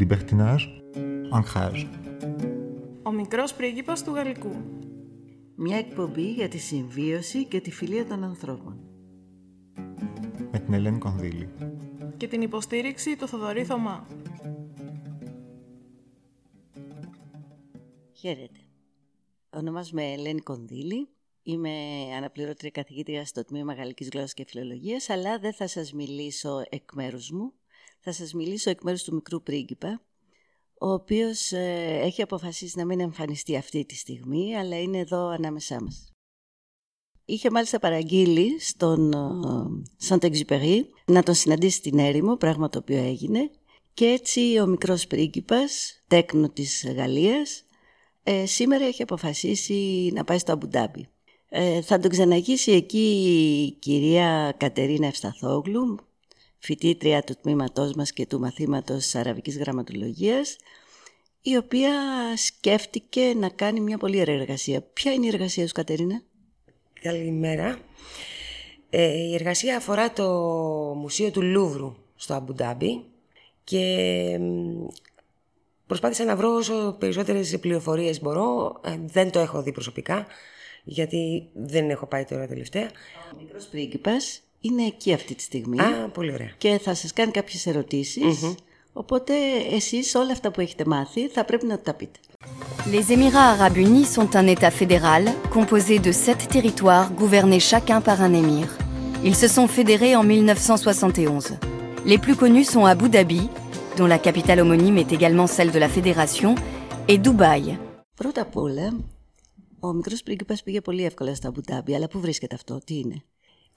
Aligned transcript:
Libertinage, 0.00 0.66
ancrage. 1.32 1.88
Ο 3.02 3.10
μικρός 3.10 3.54
πρίγκιπας 3.54 4.04
του 4.04 4.14
Γαλλικού. 4.14 4.52
Μια 5.54 5.76
εκπομπή 5.76 6.32
για 6.32 6.48
τη 6.48 6.58
συμβίωση 6.58 7.44
και 7.44 7.60
τη 7.60 7.70
φιλία 7.70 8.06
των 8.06 8.24
ανθρώπων. 8.24 8.80
Με 10.50 10.58
την 10.58 10.72
Ελένη 10.72 10.98
Κονδύλη. 10.98 11.48
Και 12.16 12.28
την 12.28 12.42
υποστήριξη 12.42 13.16
του 13.16 13.28
Θοδωρή 13.28 13.64
Θωμά. 13.64 14.06
Χαίρετε. 18.12 18.60
Ονομάζομαι 19.50 20.12
Ελένη 20.12 20.40
Κονδύλη. 20.40 21.08
Είμαι 21.42 21.70
αναπληρώτρια 22.16 22.70
καθηγήτρια 22.70 23.24
στο 23.24 23.44
Τμήμα 23.44 23.72
Γαλλικής 23.72 24.08
Γλώσσας 24.08 24.34
και 24.34 24.44
Φιλολογίας, 24.48 25.10
αλλά 25.10 25.38
δεν 25.38 25.52
θα 25.52 25.66
σας 25.66 25.92
μιλήσω 25.92 26.62
εκ 26.68 26.92
μέρους 26.94 27.30
μου. 27.30 27.52
Θα 28.00 28.12
σας 28.12 28.32
μιλήσω 28.32 28.70
εκ 28.70 28.82
μέρους 28.82 29.02
του 29.02 29.14
μικρού 29.14 29.42
πρίγκιπα, 29.42 30.02
ο 30.80 30.92
οποίος 30.92 31.52
ε, 31.52 32.00
έχει 32.02 32.22
αποφασίσει 32.22 32.78
να 32.78 32.84
μην 32.84 33.00
εμφανιστεί 33.00 33.56
αυτή 33.56 33.84
τη 33.84 33.96
στιγμή, 33.96 34.56
αλλά 34.56 34.80
είναι 34.80 34.98
εδώ 34.98 35.26
ανάμεσά 35.26 35.82
μας. 35.82 36.12
Είχε 37.24 37.50
μάλιστα 37.50 37.78
παραγγείλει 37.78 38.60
στον 38.60 39.14
Σαντ 39.96 40.24
Εξυπερί 40.24 40.86
να 41.06 41.22
τον 41.22 41.34
συναντήσει 41.34 41.76
στην 41.76 41.98
έρημο, 41.98 42.36
πράγμα 42.36 42.68
το 42.68 42.78
οποίο 42.78 42.96
έγινε, 42.96 43.50
και 43.94 44.06
έτσι 44.06 44.58
ο 44.60 44.66
μικρός 44.66 45.06
πρίγκιπας, 45.06 46.02
τέκνο 46.06 46.48
της 46.48 46.84
Γαλλίας, 46.96 47.64
ε, 48.22 48.46
σήμερα 48.46 48.84
έχει 48.84 49.02
αποφασίσει 49.02 50.10
να 50.14 50.24
πάει 50.24 50.38
στο 50.38 50.52
Αμπουντάμπι. 50.52 51.08
Ε, 51.48 51.80
θα 51.80 51.98
τον 51.98 52.10
ξαναγήσει 52.10 52.72
εκεί 52.72 52.98
η 53.66 53.78
κυρία 53.78 54.54
Κατερίνα 54.56 55.06
Ευσταθόγλου, 55.06 55.98
φοιτήτρια 56.60 57.22
του 57.22 57.34
τμήματός 57.42 57.92
μας 57.92 58.12
και 58.12 58.26
του 58.26 58.40
μαθήματος 58.40 59.14
Αραβικής 59.14 59.58
Γραμματολογίας, 59.58 60.56
η 61.42 61.56
οποία 61.56 61.92
σκέφτηκε 62.36 63.34
να 63.36 63.48
κάνει 63.48 63.80
μια 63.80 63.98
πολύ 63.98 64.20
ωραία 64.20 64.34
εργασία. 64.34 64.80
Ποια 64.80 65.12
είναι 65.12 65.26
η 65.26 65.28
εργασία 65.28 65.66
σου, 65.66 65.72
Κατερίνα; 65.72 66.22
Καλημέρα. 67.02 67.78
Ε, 68.90 69.16
η 69.16 69.34
εργασία 69.34 69.76
αφορά 69.76 70.12
το 70.12 70.28
Μουσείο 70.96 71.30
του 71.30 71.42
Λούβρου 71.42 71.96
στο 72.16 72.34
Αμπουντάμπι 72.34 73.04
και 73.64 74.40
προσπάθησα 75.86 76.24
να 76.24 76.36
βρω 76.36 76.54
όσο 76.54 76.96
περισσότερες 76.98 77.58
πληροφορίες 77.60 78.20
μπορώ. 78.20 78.80
Ε, 78.84 78.98
δεν 79.06 79.30
το 79.30 79.38
έχω 79.38 79.62
δει 79.62 79.72
προσωπικά, 79.72 80.26
γιατί 80.84 81.48
δεν 81.52 81.90
έχω 81.90 82.06
πάει 82.06 82.24
τώρα 82.24 82.46
τελευταία. 82.46 82.90
Ο 83.32 83.36
μικρός 83.40 83.66
πρίγκιπας 83.66 84.42
είναι 84.60 84.82
εκεί 84.82 85.12
αυτή 85.12 85.34
τη 85.34 85.42
στιγμή. 85.42 85.80
Α, 85.80 86.10
πολύ 86.14 86.32
ωραία. 86.32 86.50
Και 86.58 86.78
θα 86.82 86.94
σας 86.94 87.12
κάνει 87.12 87.30
κάποιες 87.30 87.66
ερωτήσεις. 87.66 88.54
Οπότε 88.92 89.34
εσείς 89.70 90.14
όλα 90.14 90.32
αυτά 90.32 90.50
που 90.50 90.60
έχετε 90.60 90.84
μάθει 90.86 91.28
θα 91.28 91.44
πρέπει 91.44 91.66
να 91.66 91.78
τα 91.78 91.94
πείτε. 91.94 92.18
Les 92.86 93.06
Émirats 93.14 93.50
arabes 93.54 93.84
unis 93.86 94.06
sont 94.16 94.30
un 94.34 94.46
État 94.54 94.72
fédéral 94.80 95.22
composé 95.56 95.94
de 96.06 96.12
sept 96.24 96.40
territoires 96.54 97.08
gouvernés 97.20 97.62
chacun 97.70 98.00
par 98.08 98.18
un 98.26 98.32
émir. 98.42 98.66
Ils 99.28 99.38
se 99.42 99.48
sont 99.56 99.68
fédérés 99.78 100.14
en 100.16 100.24
1971. 100.24 101.58
Les 102.10 102.18
plus 102.24 102.36
connus 102.42 102.68
sont 102.74 102.84
Abu 102.86 103.08
Dhabi, 103.14 103.42
dont 103.98 104.08
la 104.14 104.18
capitale 104.18 104.60
homonyme 104.60 104.98
est 105.02 105.12
également 105.12 105.46
celle 105.46 105.70
de 105.70 105.78
la 105.78 105.90
fédération, 105.96 106.54
et 107.08 107.18
Dubaï. 107.18 107.78
Πρώτα 108.16 108.40
απ' 108.42 108.56
όλα, 108.56 108.96
ο 109.80 109.92
μικρός 109.92 110.22
πρίγκιπας 110.22 110.62
πήγε 110.62 110.80
πολύ 110.80 111.04
εύκολα 111.04 111.34
στα 111.34 111.48
Αμπουντάμπι, 111.48 111.94
αλλά 111.94 112.08
πού 112.08 112.20
βρίσκεται 112.20 112.54
αυτό, 112.54 112.80
τι 112.84 112.98
είναι; 112.98 113.24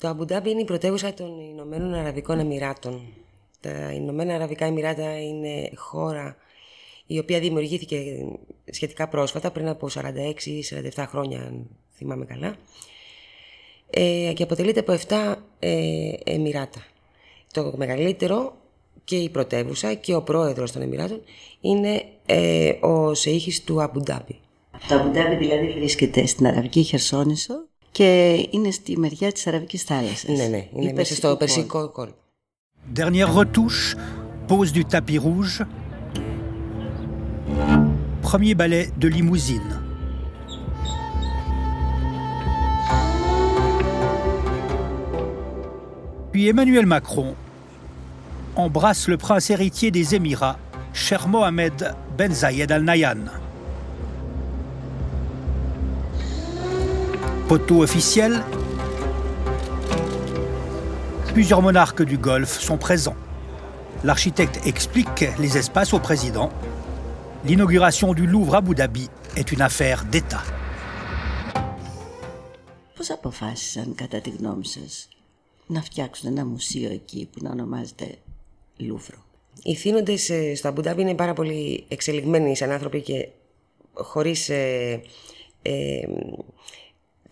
Το 0.03 0.09
Αμπουντάμπι 0.09 0.49
είναι 0.49 0.61
η 0.61 0.65
πρωτεύουσα 0.65 1.13
των 1.13 1.39
Ηνωμένων 1.39 1.93
Αραβικών 1.93 2.39
Εμμυράτων. 2.39 3.01
Τα 3.59 3.91
Ηνωμένα 3.91 4.35
Αραβικά 4.35 4.65
Εμμυράτα 4.65 5.21
είναι 5.21 5.69
χώρα 5.75 6.35
η 7.05 7.19
οποία 7.19 7.39
δημιουργήθηκε 7.39 8.25
σχετικά 8.71 9.07
πρόσφατα, 9.07 9.51
πριν 9.51 9.67
από 9.67 9.87
46-47 10.95 11.03
χρόνια, 11.07 11.39
αν 11.39 11.67
θυμάμαι 11.95 12.25
καλά, 12.25 12.55
ε, 13.89 14.31
και 14.35 14.43
αποτελείται 14.43 14.79
από 14.79 14.97
7 15.07 15.35
ε, 15.59 16.13
Εμμυράτα. 16.23 16.85
Το 17.53 17.73
μεγαλύτερο 17.75 18.55
και 19.03 19.15
η 19.15 19.29
πρωτεύουσα 19.29 19.93
και 19.93 20.15
ο 20.15 20.21
πρόεδρος 20.21 20.71
των 20.71 20.81
Εμμυράτων 20.81 21.21
είναι 21.61 22.03
ε, 22.25 22.71
ο 22.81 23.13
Σεήχης 23.13 23.63
του 23.63 23.81
Αμπουντάμπι. 23.81 24.39
Το 24.87 24.95
Αμπουντάμπι 24.95 25.35
δηλαδή 25.35 25.69
βρίσκεται 25.71 26.25
στην 26.25 26.47
Αραβική 26.47 26.83
Χερσόνησο 26.83 27.67
και 27.92 28.32
είναι 28.50 28.70
στη 28.70 28.98
μεριά 28.98 29.32
της 29.32 29.46
Αραβικής 29.46 29.82
θάλασσας. 29.82 30.36
Ναι, 30.36 30.46
ναι, 30.46 30.68
είναι 30.74 30.92
μέσα 30.92 31.14
στο 31.14 31.36
Περσικό 31.36 31.88
κόλπο. 31.88 32.14
Dernière 32.94 33.30
retouche, 33.34 33.96
pose 34.48 34.72
du 34.72 34.84
tapis 34.84 35.18
rouge. 35.18 35.62
Premier 38.22 38.54
ballet 38.54 38.86
de 39.02 39.08
limousine. 39.08 39.72
Puis 46.32 46.48
Emmanuel 46.48 46.86
Macron 46.86 47.34
embrasse 48.56 49.08
le 49.08 49.16
prince 49.16 49.50
héritier 49.50 49.90
des 49.90 50.14
Émirats, 50.14 50.58
cher 50.92 51.28
Mohamed 51.28 51.94
Ben 52.16 52.32
Zayed 52.32 52.70
Al 52.72 52.84
Nahyan. 52.84 53.22
Poteau 57.53 57.83
officiel, 57.83 58.33
plusieurs 61.33 61.61
monarques 61.61 62.01
du 62.01 62.17
Golfe 62.17 62.59
sont 62.59 62.79
présents. 62.79 63.19
L'architecte 64.03 64.65
explique 64.65 65.21
les 65.37 65.55
espaces 65.61 65.93
au 65.93 65.99
président. 65.99 66.49
L'inauguration 67.45 68.15
du 68.15 68.25
Louvre 68.25 68.55
à 68.55 68.57
Abu 68.57 68.73
Dhabi 68.73 69.07
est 69.35 69.51
une 69.51 69.61
affaire 69.61 69.99
d'État. 70.11 70.43
Πώς 72.95 73.09
αποφάσισαν 73.09 73.95
κατά 73.95 74.21
τη 74.21 74.29
γνώμη 74.29 74.65
σας 74.65 75.07
να 75.67 75.81
φτιάξουν 75.81 76.31
ένα 76.31 76.45
μουσείο 76.45 76.91
εκεί 76.91 77.29
που 77.31 77.39
να 77.41 77.51
ονομάζεται 77.51 78.17
Λούβρο; 78.77 79.17
Οι 79.63 79.75
θύνοντες 79.75 80.29
ε, 80.29 80.55
στο 80.55 80.67
Αμπουντάμπι 80.67 81.01
είναι 81.01 81.15
πάρα 81.15 81.33
πολύ 81.33 81.85
εξελιγμένοι 81.87 82.55
σαν 82.55 82.71
άνθρωποι 82.71 83.01
και 83.01 83.27
χωρίς 83.93 84.49
ε, 84.49 85.01
ε, 85.61 86.01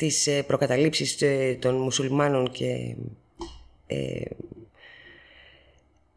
τις 0.01 0.27
ε, 0.27 0.43
προκαταλήψεις 0.43 1.21
ε, 1.21 1.57
των 1.61 1.75
μουσουλμάνων 1.75 2.51
και 2.51 2.95
ε, 3.87 4.23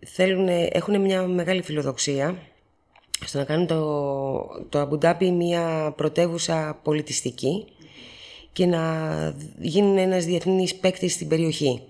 θέλουν, 0.07 0.49
έχουν 0.49 1.01
μια 1.01 1.27
μεγάλη 1.27 1.63
φιλοδοξία 1.63 2.39
στο 3.25 3.39
να 3.39 3.45
κάνουν 3.45 3.67
το, 3.67 4.65
το 4.69 4.79
Αμπουντάμπι 4.79 5.31
μια 5.31 5.93
πρωτεύουσα 5.97 6.81
πολιτιστική 6.83 7.65
και 8.53 8.67
να 8.67 8.83
γίνουν 9.59 9.99
ένας 9.99 10.25
διεθνής 10.25 10.75
παίκτης 10.75 11.13
στην 11.13 11.29
περιοχή. 11.29 11.83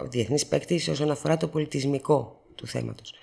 Ο 0.00 0.08
διεθνής 0.08 0.46
παίκτης 0.46 0.88
όσον 0.88 1.10
αφορά 1.10 1.36
το 1.36 1.48
πολιτισμικό 1.48 2.40
του 2.54 2.66
θέματος. 2.66 3.14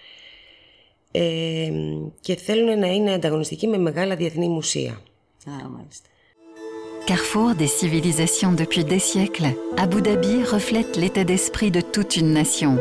Ε, 1.12 1.72
και 2.20 2.36
θέλουν 2.36 2.80
να 2.80 2.88
είναι 2.88 3.14
ανταγωνιστικοί 3.14 3.68
με 3.68 3.78
μεγάλα 3.78 4.16
διεθνή 4.16 4.48
μουσεία. 4.48 4.92
Α, 5.46 5.70
μάλιστα. 5.70 6.08
Carrefour 7.06 7.54
des 7.54 7.68
civilisations 7.68 8.54
depuis 8.54 8.86
des 8.86 9.00
siècles, 9.00 9.48
Abu 9.76 10.02
Dhabi 10.02 10.42
reflète 10.46 10.96
l'état 10.96 11.26
d'esprit 11.26 11.70
de 11.70 11.82
toute 11.82 12.16
une 12.16 12.32
nation. 12.32 12.78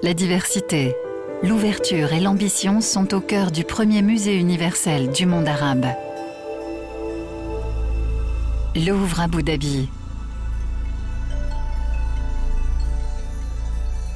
La 0.00 0.14
diversité, 0.14 0.94
l'ouverture 1.42 2.12
et 2.12 2.20
l'ambition 2.20 2.80
sont 2.80 3.12
au 3.14 3.20
cœur 3.20 3.50
du 3.50 3.64
premier 3.64 4.00
musée 4.00 4.38
universel 4.38 5.10
du 5.10 5.26
monde 5.26 5.48
arabe. 5.48 5.86
Louvre 8.76 9.20
Abu 9.20 9.42
Dhabi. 9.42 9.88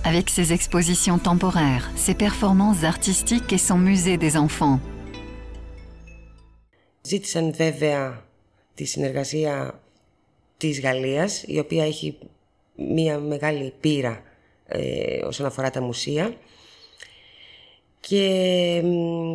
Avec 0.04 0.30
ses 0.30 0.52
expositions 0.52 1.18
temporaires, 1.18 1.90
ses 1.96 2.14
performances 2.14 2.84
artistiques 2.84 3.52
et 3.52 3.58
son 3.58 3.76
musée 3.76 4.18
des 4.18 4.36
enfants. 4.36 4.78
Τη 8.76 8.84
συνεργασία 8.84 9.80
της 10.56 10.80
Γαλλίας, 10.80 11.44
η 11.46 11.58
οποία 11.58 11.84
έχει 11.84 12.18
μία 12.76 13.18
μεγάλη 13.18 13.72
πείρα 13.80 14.22
ε, 14.66 15.24
όσον 15.24 15.46
αφορά 15.46 15.70
τα 15.70 15.80
μουσεία 15.80 16.36
και 18.00 18.80
μ, 18.84 19.34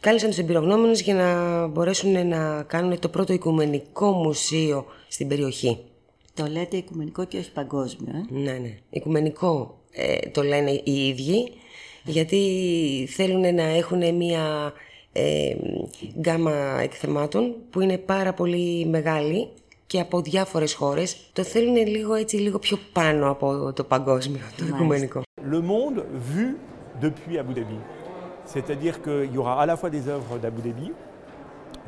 κάλεσαν 0.00 0.28
τους 0.28 0.38
εμπειρογνώμενους 0.38 1.00
για 1.00 1.14
να 1.14 1.66
μπορέσουν 1.66 2.26
να 2.26 2.62
κάνουν 2.62 2.98
το 2.98 3.08
πρώτο 3.08 3.32
οικουμενικό 3.32 4.12
μουσείο 4.12 4.86
στην 5.08 5.28
περιοχή. 5.28 5.78
Το 6.34 6.46
λέτε 6.46 6.76
οικουμενικό 6.76 7.24
και 7.24 7.38
όχι 7.38 7.52
παγκόσμιο, 7.52 8.12
ε; 8.16 8.34
Ναι, 8.40 8.52
ναι. 8.52 8.78
Οικουμενικό 8.90 9.78
ε, 9.92 10.28
το 10.30 10.42
λένε 10.42 10.70
οι 10.70 11.08
ίδιοι, 11.08 11.52
γιατί 12.04 13.08
θέλουν 13.10 13.54
να 13.54 13.62
έχουν 13.62 14.14
μία 14.14 14.72
ε, 15.12 15.54
γκάμα 16.20 16.80
εκθεμάτων 16.82 17.54
που 17.70 17.80
είναι 17.80 17.98
πάρα 17.98 18.32
πολύ 18.32 18.86
μεγάλη 18.86 19.48
και 19.86 20.00
από 20.00 20.20
διάφορες 20.20 20.74
χώρες. 20.74 21.16
Το 21.32 21.42
θέλουν 21.42 21.76
λίγο 21.86 22.14
έτσι, 22.14 22.36
λίγο 22.36 22.58
πιο 22.58 22.78
πάνω 22.92 23.30
από 23.30 23.72
το 23.72 23.84
παγκόσμιο, 23.84 24.40
το 24.56 24.64
οικουμενικό. 24.66 25.22
Le 25.52 25.60
monde 25.72 26.00
vu 26.32 26.46
depuis 27.04 27.38
Abu 27.38 27.52
Dhabi. 27.54 27.78
C'est-à-dire 28.44 29.00
qu'il 29.04 29.30
y 29.34 29.38
aura 29.38 29.54
à 29.62 29.66
la 29.66 29.76
fois 29.76 29.90
des 29.96 30.04
œuvres 30.08 30.38
d'Abu 30.42 30.60
Dhabi, 30.66 30.88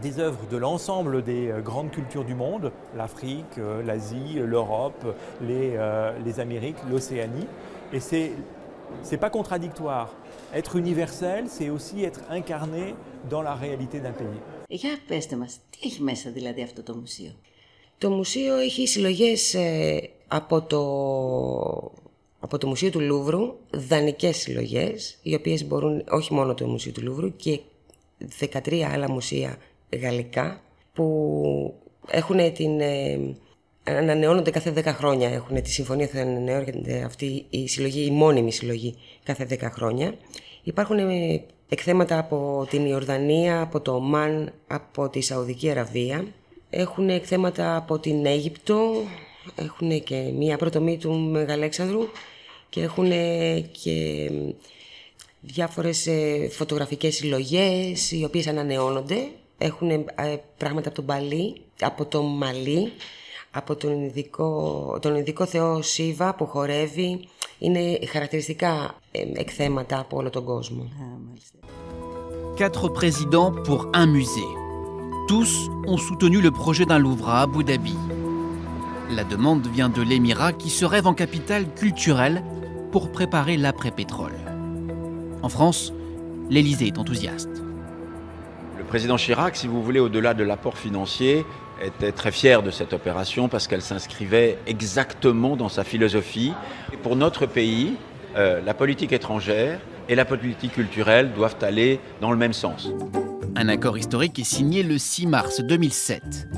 des 0.00 0.18
œuvres 0.18 0.44
de 0.50 0.56
l'ensemble 0.56 1.22
des 1.22 1.44
euh, 1.50 1.60
grandes 1.60 1.90
cultures 1.90 2.24
du 2.24 2.34
monde, 2.34 2.72
l'Afrique, 2.96 3.56
euh, 3.58 3.82
l'Asie, 3.82 4.40
l'Europe, 4.52 5.04
les, 5.40 5.74
euh, 5.76 6.12
les 6.24 6.40
Amériques, 6.40 6.76
l'Océanie. 6.90 7.46
Et 7.92 8.00
c'est 8.00 8.32
n'est 9.10 9.22
pas 9.26 9.30
contradictoire. 9.30 10.08
Être 10.60 10.76
universel, 10.76 11.40
c'est 11.48 11.70
aussi 11.76 11.96
être 12.10 12.22
incarné 12.38 12.94
dans 13.30 13.42
la 13.42 13.54
réalité 13.54 14.00
d'un 14.00 14.12
pays. 14.12 14.40
Για 14.68 14.98
πέστε 15.06 15.36
μας, 15.36 15.58
τι 15.70 15.78
έχει 15.82 16.02
μέσα 16.02 16.30
δηλαδή 16.30 16.62
αυτό 16.62 16.82
το 16.82 16.94
μουσείο; 16.94 17.32
Το 17.98 18.10
μουσείο 18.10 18.56
έχει 18.56 18.86
συλλογές 18.86 19.54
ε, 19.54 20.10
από, 20.28 20.62
το, 20.62 20.82
από 22.40 22.58
το 22.58 22.66
Μουσείο 22.66 22.90
του 22.90 23.00
Λούβρου, 23.00 23.54
δανεικές 23.70 24.36
συλλογές, 24.36 25.18
οι 25.22 25.34
οποίες 25.34 25.66
μπορούν 25.66 26.04
όχι 26.10 26.34
μόνο 26.34 26.54
το 26.54 26.66
Μουσείο 26.66 26.92
του 26.92 27.02
Λούβρου 27.02 27.36
και 27.36 27.60
13 28.40 28.80
άλλα 28.80 29.10
μουσεία 29.10 29.56
γαλλικά 30.00 30.60
που 30.92 31.74
έχουν 32.08 32.52
την... 32.52 32.80
Ε, 33.84 33.96
ανανεώνονται 33.96 34.50
κάθε 34.50 34.72
10 34.76 34.84
χρόνια. 34.84 35.28
Έχουν 35.28 35.62
τη 35.62 35.70
συμφωνία 35.70 36.06
θα 36.06 36.20
ανανεώνεται 36.20 37.02
αυτή 37.06 37.44
η 37.50 37.68
συλλογή, 37.68 38.06
η 38.06 38.10
μόνιμη 38.10 38.52
συλλογή 38.52 38.94
κάθε 39.22 39.46
10 39.50 39.56
χρόνια. 39.60 40.14
Υπάρχουν 40.62 40.98
ε, 40.98 41.44
εκθέματα 41.68 42.18
από 42.18 42.66
την 42.70 42.86
Ιορδανία, 42.86 43.60
από 43.60 43.80
το 43.80 43.94
Ομάν, 43.94 44.52
από 44.66 45.08
τη 45.08 45.20
Σαουδική 45.20 45.70
Αραβία. 45.70 46.26
Έχουν 46.70 47.08
εκθέματα 47.08 47.76
από 47.76 47.98
την 47.98 48.26
Αίγυπτο, 48.26 48.92
έχουν 49.54 50.02
και 50.02 50.14
μία 50.14 50.56
προτομή 50.56 50.98
του 50.98 51.12
Μεγαλέξανδρου 51.12 52.08
και 52.68 52.82
έχουν 52.82 53.10
και 53.82 54.30
διάφορες 55.40 56.06
ε, 56.06 56.48
φωτογραφικές 56.50 57.14
συλλογές 57.14 58.12
οι 58.12 58.24
οποίες 58.24 58.46
ανανεώνονται. 58.46 59.28
Έχουν 59.58 59.90
ε, 59.90 60.04
πράγματα 60.56 60.88
από 60.88 60.96
τον 60.96 61.06
Παλί, 61.06 61.54
από 61.80 62.06
το 62.06 62.22
Μαλί, 62.22 62.92
από 63.51 63.75
τον 63.75 64.03
ειδικό, 64.03 64.97
τον 65.01 65.15
ειδικό 65.15 65.45
θεό 65.45 65.81
Σίβα 65.81 66.35
που 66.35 66.45
χορεύει. 66.45 67.27
Είναι 67.59 67.99
χαρακτηριστικά 68.11 68.95
ε, 69.11 69.21
εκθέματα 69.33 69.99
από 69.99 70.17
όλο 70.17 70.29
τον 70.29 70.43
κόσμο. 70.43 70.91
Quatre 72.57 72.89
présidents 72.99 73.51
pour 73.67 73.81
un 73.93 74.07
musée. 74.07 74.51
Tous 75.27 75.69
ont 75.85 75.97
soutenu 76.07 76.41
le 76.41 76.51
projet 76.51 76.85
d'un 76.85 76.97
Louvre 76.97 77.29
à 77.29 77.41
Abu 77.41 77.63
Dhabi. 77.63 77.95
La 79.11 79.23
demande 79.23 79.67
vient 79.67 79.89
de 79.89 80.01
l'Émirat 80.01 80.53
qui 80.53 80.69
se 80.69 80.83
rêve 80.83 81.07
en 81.07 81.13
capitale 81.13 81.65
culturelle 81.81 82.43
pour 82.91 83.11
préparer 83.11 83.57
l'après-pétrole. 83.57 84.37
En 85.43 85.49
France, 85.49 85.93
l'Élysée 86.49 86.87
est 86.87 86.97
enthousiaste. 86.97 87.61
Le 88.77 88.83
président 88.83 89.17
Chirac, 89.17 89.55
si 89.55 89.67
vous 89.67 89.83
voulez, 89.83 89.99
au-delà 89.99 90.33
de 90.33 90.43
l'apport 90.43 90.77
financier, 90.77 91.45
était 91.82 92.12
très 92.12 92.30
fier 92.30 92.62
de 92.62 92.70
cette 92.70 92.92
opération 92.92 93.48
parce 93.48 93.66
qu'elle 93.66 93.82
s'inscrivait 93.82 94.58
exactement 94.66 95.56
dans 95.56 95.68
sa 95.68 95.84
philosophie. 95.84 96.52
Pour 97.02 97.16
notre 97.16 97.46
pays, 97.46 97.94
euh, 98.36 98.60
la 98.64 98.74
politique 98.74 99.12
étrangère 99.12 99.80
et 100.08 100.14
la 100.14 100.24
politique 100.24 100.72
culturelle 100.72 101.32
doivent 101.32 101.56
aller 101.62 102.00
dans 102.20 102.30
le 102.30 102.36
même 102.36 102.52
sens. 102.52 102.90
Un 103.56 103.68
accord 103.68 103.98
historique 103.98 104.38
est 104.38 104.44
signé 104.44 104.82
le 104.82 104.98
6 104.98 105.26
mars 105.26 105.60
2007. 105.60 106.48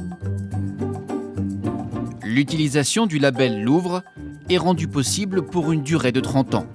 L'utilisation 2.22 3.06
du 3.06 3.18
label 3.18 3.62
Louvre 3.62 4.02
est 4.50 4.58
rendue 4.58 4.88
possible 4.88 5.42
pour 5.42 5.72
une 5.72 5.82
durée 5.82 6.12
de 6.12 6.20
30 6.20 6.54
ans. 6.54 6.66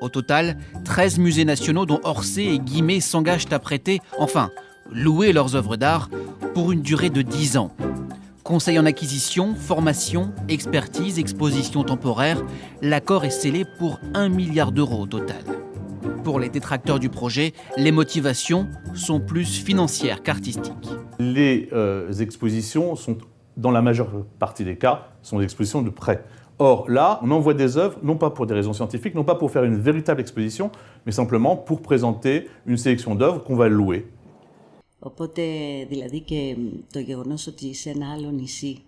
Au 0.00 0.08
total, 0.08 0.56
13 0.84 1.18
musées 1.18 1.44
nationaux 1.44 1.86
dont 1.86 2.00
Orsay 2.04 2.54
et 2.54 2.58
Guimet 2.58 3.00
s'engagent 3.00 3.50
à 3.50 3.58
prêter, 3.58 4.00
enfin, 4.18 4.50
louer 4.92 5.32
leurs 5.32 5.56
œuvres 5.56 5.76
d'art 5.76 6.08
pour 6.58 6.72
une 6.72 6.82
durée 6.82 7.08
de 7.08 7.22
10 7.22 7.56
ans. 7.56 7.70
Conseil 8.42 8.80
en 8.80 8.84
acquisition, 8.84 9.54
formation, 9.54 10.32
expertise, 10.48 11.20
exposition 11.20 11.84
temporaire, 11.84 12.42
l'accord 12.82 13.24
est 13.24 13.30
scellé 13.30 13.64
pour 13.78 14.00
1 14.14 14.28
milliard 14.28 14.72
d'euros 14.72 15.02
au 15.02 15.06
total. 15.06 15.44
Pour 16.24 16.40
les 16.40 16.48
détracteurs 16.48 16.98
du 16.98 17.10
projet, 17.10 17.52
les 17.76 17.92
motivations 17.92 18.66
sont 18.92 19.20
plus 19.20 19.62
financières 19.62 20.24
qu'artistiques. 20.24 20.88
Les 21.20 21.68
euh, 21.72 22.12
expositions 22.14 22.96
sont, 22.96 23.18
dans 23.56 23.70
la 23.70 23.80
majeure 23.80 24.10
partie 24.40 24.64
des 24.64 24.74
cas, 24.74 25.06
sont 25.22 25.38
des 25.38 25.44
expositions 25.44 25.82
de 25.82 25.90
prêt. 25.90 26.24
Or, 26.58 26.90
là, 26.90 27.20
on 27.22 27.30
envoie 27.30 27.54
des 27.54 27.76
œuvres, 27.76 28.00
non 28.02 28.16
pas 28.16 28.30
pour 28.30 28.46
des 28.46 28.54
raisons 28.54 28.72
scientifiques, 28.72 29.14
non 29.14 29.22
pas 29.22 29.36
pour 29.36 29.52
faire 29.52 29.62
une 29.62 29.76
véritable 29.76 30.20
exposition, 30.20 30.72
mais 31.06 31.12
simplement 31.12 31.54
pour 31.54 31.82
présenter 31.82 32.48
une 32.66 32.76
sélection 32.76 33.14
d'œuvres 33.14 33.44
qu'on 33.44 33.54
va 33.54 33.68
louer. 33.68 34.08
Οπότε 34.98 35.42
δηλαδή 35.88 36.20
και 36.20 36.56
το 36.92 36.98
γεγονός 36.98 37.46
ότι 37.46 37.74
σε 37.74 37.90
ένα 37.90 38.12
άλλο 38.12 38.30
νησί 38.30 38.82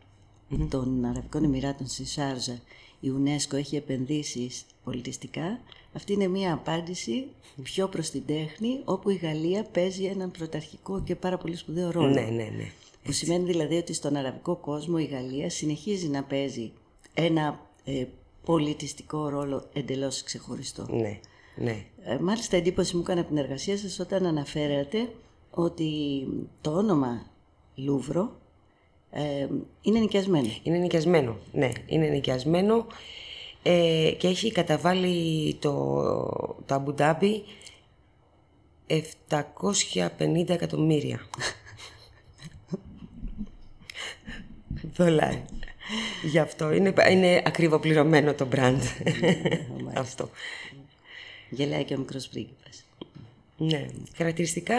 των 0.68 1.04
Αραβικών 1.04 1.44
Εμμυράτων 1.44 1.86
στη 1.86 2.04
Σάρζα 2.04 2.60
η 3.00 3.12
UNESCO 3.18 3.52
έχει 3.52 3.76
επενδύσεις 3.76 4.64
πολιτιστικά, 4.84 5.60
αυτή 5.92 6.12
είναι 6.12 6.28
μια 6.28 6.52
απάντηση 6.52 7.26
πιο 7.62 7.88
προς 7.88 8.10
την 8.10 8.22
τέχνη, 8.26 8.80
όπου 8.84 9.10
η 9.10 9.14
Γαλλία 9.14 9.64
παίζει 9.64 10.04
έναν 10.04 10.30
πρωταρχικό 10.30 11.02
και 11.02 11.16
πάρα 11.16 11.38
πολύ 11.38 11.56
σπουδαίο 11.56 11.90
ρόλο. 11.90 12.08
Ναι, 12.08 12.20
ναι, 12.20 12.30
ναι. 12.30 12.72
Που 13.02 13.12
σημαίνει 13.12 13.44
δηλαδή 13.44 13.76
ότι 13.76 13.92
στον 13.92 14.16
αραβικό 14.16 14.56
κόσμο 14.56 14.96
η 15.00 15.04
Γαλλία 15.04 15.50
συνεχίζει 15.50 16.08
να 16.08 16.22
παίζει 16.22 16.72
ένα 17.14 17.66
ε, 17.84 18.04
πολιτιστικό 18.44 19.28
ρόλο 19.28 19.68
εντελώς 19.72 20.22
ξεχωριστό. 20.22 20.86
Ναι, 20.90 21.20
ναι. 21.56 21.84
Ε, 22.04 22.18
μάλιστα 22.18 22.56
εντύπωση 22.56 22.96
μου 22.96 23.02
έκανε 23.02 23.20
από 23.20 23.28
την 23.28 23.38
εργασία 23.38 23.78
σας 23.78 23.98
όταν 23.98 24.26
αναφέρατε 24.26 25.08
ότι 25.50 26.26
το 26.60 26.70
όνομα 26.70 27.26
Λούβρο 27.74 28.40
ε, 29.10 29.46
είναι 29.80 29.98
νοικιασμένο. 29.98 30.48
Είναι 30.62 30.78
νοικιασμένο, 30.78 31.36
ναι. 31.52 31.70
Είναι 31.86 32.08
νοικιασμένο 32.08 32.86
ε, 33.62 34.12
και 34.18 34.28
έχει 34.28 34.52
καταβάλει 34.52 35.54
το, 35.54 36.02
το 36.66 36.74
Αμπουντάμπι 36.74 37.44
750 38.86 40.48
εκατομμύρια. 40.48 41.20
Δολάρια. 44.96 45.44
Γι' 46.22 46.38
αυτό 46.38 46.72
είναι, 46.72 46.94
είναι 47.10 47.42
ακριβοπληρωμένο 47.44 48.34
το 48.34 48.48
brand. 48.54 48.80
αυτό. 49.94 50.30
Γελάει 51.50 51.84
και 51.84 51.94
ο 51.94 51.98
μικρός 51.98 52.28
πρίγκιπας. 52.28 52.84
Ναι. 53.62 53.86
Χαρακτηριστικά 54.16 54.74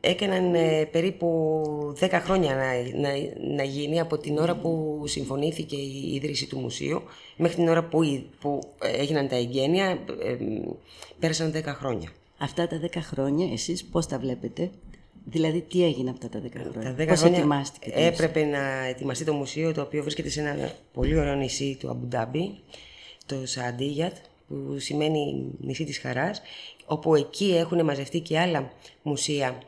έκαναν 0.00 0.54
ε, 0.54 0.84
περίπου 0.84 1.62
10 2.00 2.08
χρόνια 2.12 2.54
να, 2.54 3.00
να, 3.00 3.08
να 3.56 3.62
γίνει 3.62 4.00
από 4.00 4.18
την 4.18 4.38
ώρα 4.38 4.56
που 4.56 5.02
συμφωνήθηκε 5.06 5.76
η 5.76 6.14
ίδρυση 6.14 6.46
του 6.46 6.58
μουσείου 6.58 7.02
μέχρι 7.36 7.54
την 7.56 7.68
ώρα 7.68 7.84
που, 7.84 8.02
η- 8.02 8.26
που 8.40 8.60
έγιναν 8.80 9.28
τα 9.28 9.36
εγγένεια 9.36 9.86
ε, 10.22 10.36
πέρασαν 11.18 11.52
10 11.56 11.62
χρόνια. 11.64 12.08
Αυτά 12.38 12.66
τα 12.66 12.80
10 12.82 12.88
χρόνια 13.00 13.52
εσείς 13.52 13.84
πώς 13.84 14.06
τα 14.06 14.18
βλέπετε, 14.18 14.70
δηλαδή 15.24 15.60
τι 15.60 15.84
έγινε 15.84 16.10
αυτά 16.10 16.28
τα 16.28 16.42
10 16.46 16.50
χρόνια, 16.72 16.94
Τα 16.96 17.04
10 17.04 17.06
πώς 17.08 17.18
χρόνια 17.18 17.38
ετοιμάστηκε. 17.38 17.90
το 17.90 17.94
μουσείο; 17.96 18.08
έπρεπε 18.12 18.44
να 18.44 18.84
ετοιμαστεί 18.84 19.24
το 19.24 19.32
μουσείο 19.32 19.72
το 19.72 19.80
οποίο 19.80 20.02
βρίσκεται 20.02 20.28
σε 20.28 20.40
ένα 20.40 20.72
πολύ 20.92 21.18
ωραίο 21.18 21.34
νησί 21.34 21.76
του 21.80 21.90
Αμπουντάμπι, 21.90 22.54
το 23.26 23.36
Σαντίγιατ, 23.46 24.14
που 24.50 24.78
σημαίνει 24.78 25.44
νησί 25.60 25.84
της 25.84 25.98
χαράς, 25.98 26.42
όπου 26.86 27.14
εκεί 27.14 27.54
έχουν 27.56 27.84
μαζευτεί 27.84 28.20
και 28.20 28.38
άλλα 28.38 28.72
μουσεία. 29.02 29.62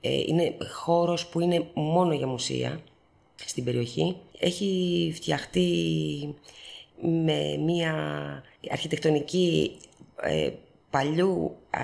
Ε, 0.00 0.20
είναι 0.26 0.56
χώρος 0.72 1.26
που 1.26 1.40
είναι 1.40 1.66
μόνο 1.74 2.12
για 2.14 2.26
μουσεία 2.26 2.80
στην 3.44 3.64
περιοχή. 3.64 4.16
Έχει 4.38 5.12
φτιαχτεί 5.14 5.68
με 7.00 7.56
μια 7.64 7.92
αρχιτεκτονική 8.70 9.76
ε, 10.22 10.50
παλιού, 10.90 11.56
α, 11.70 11.80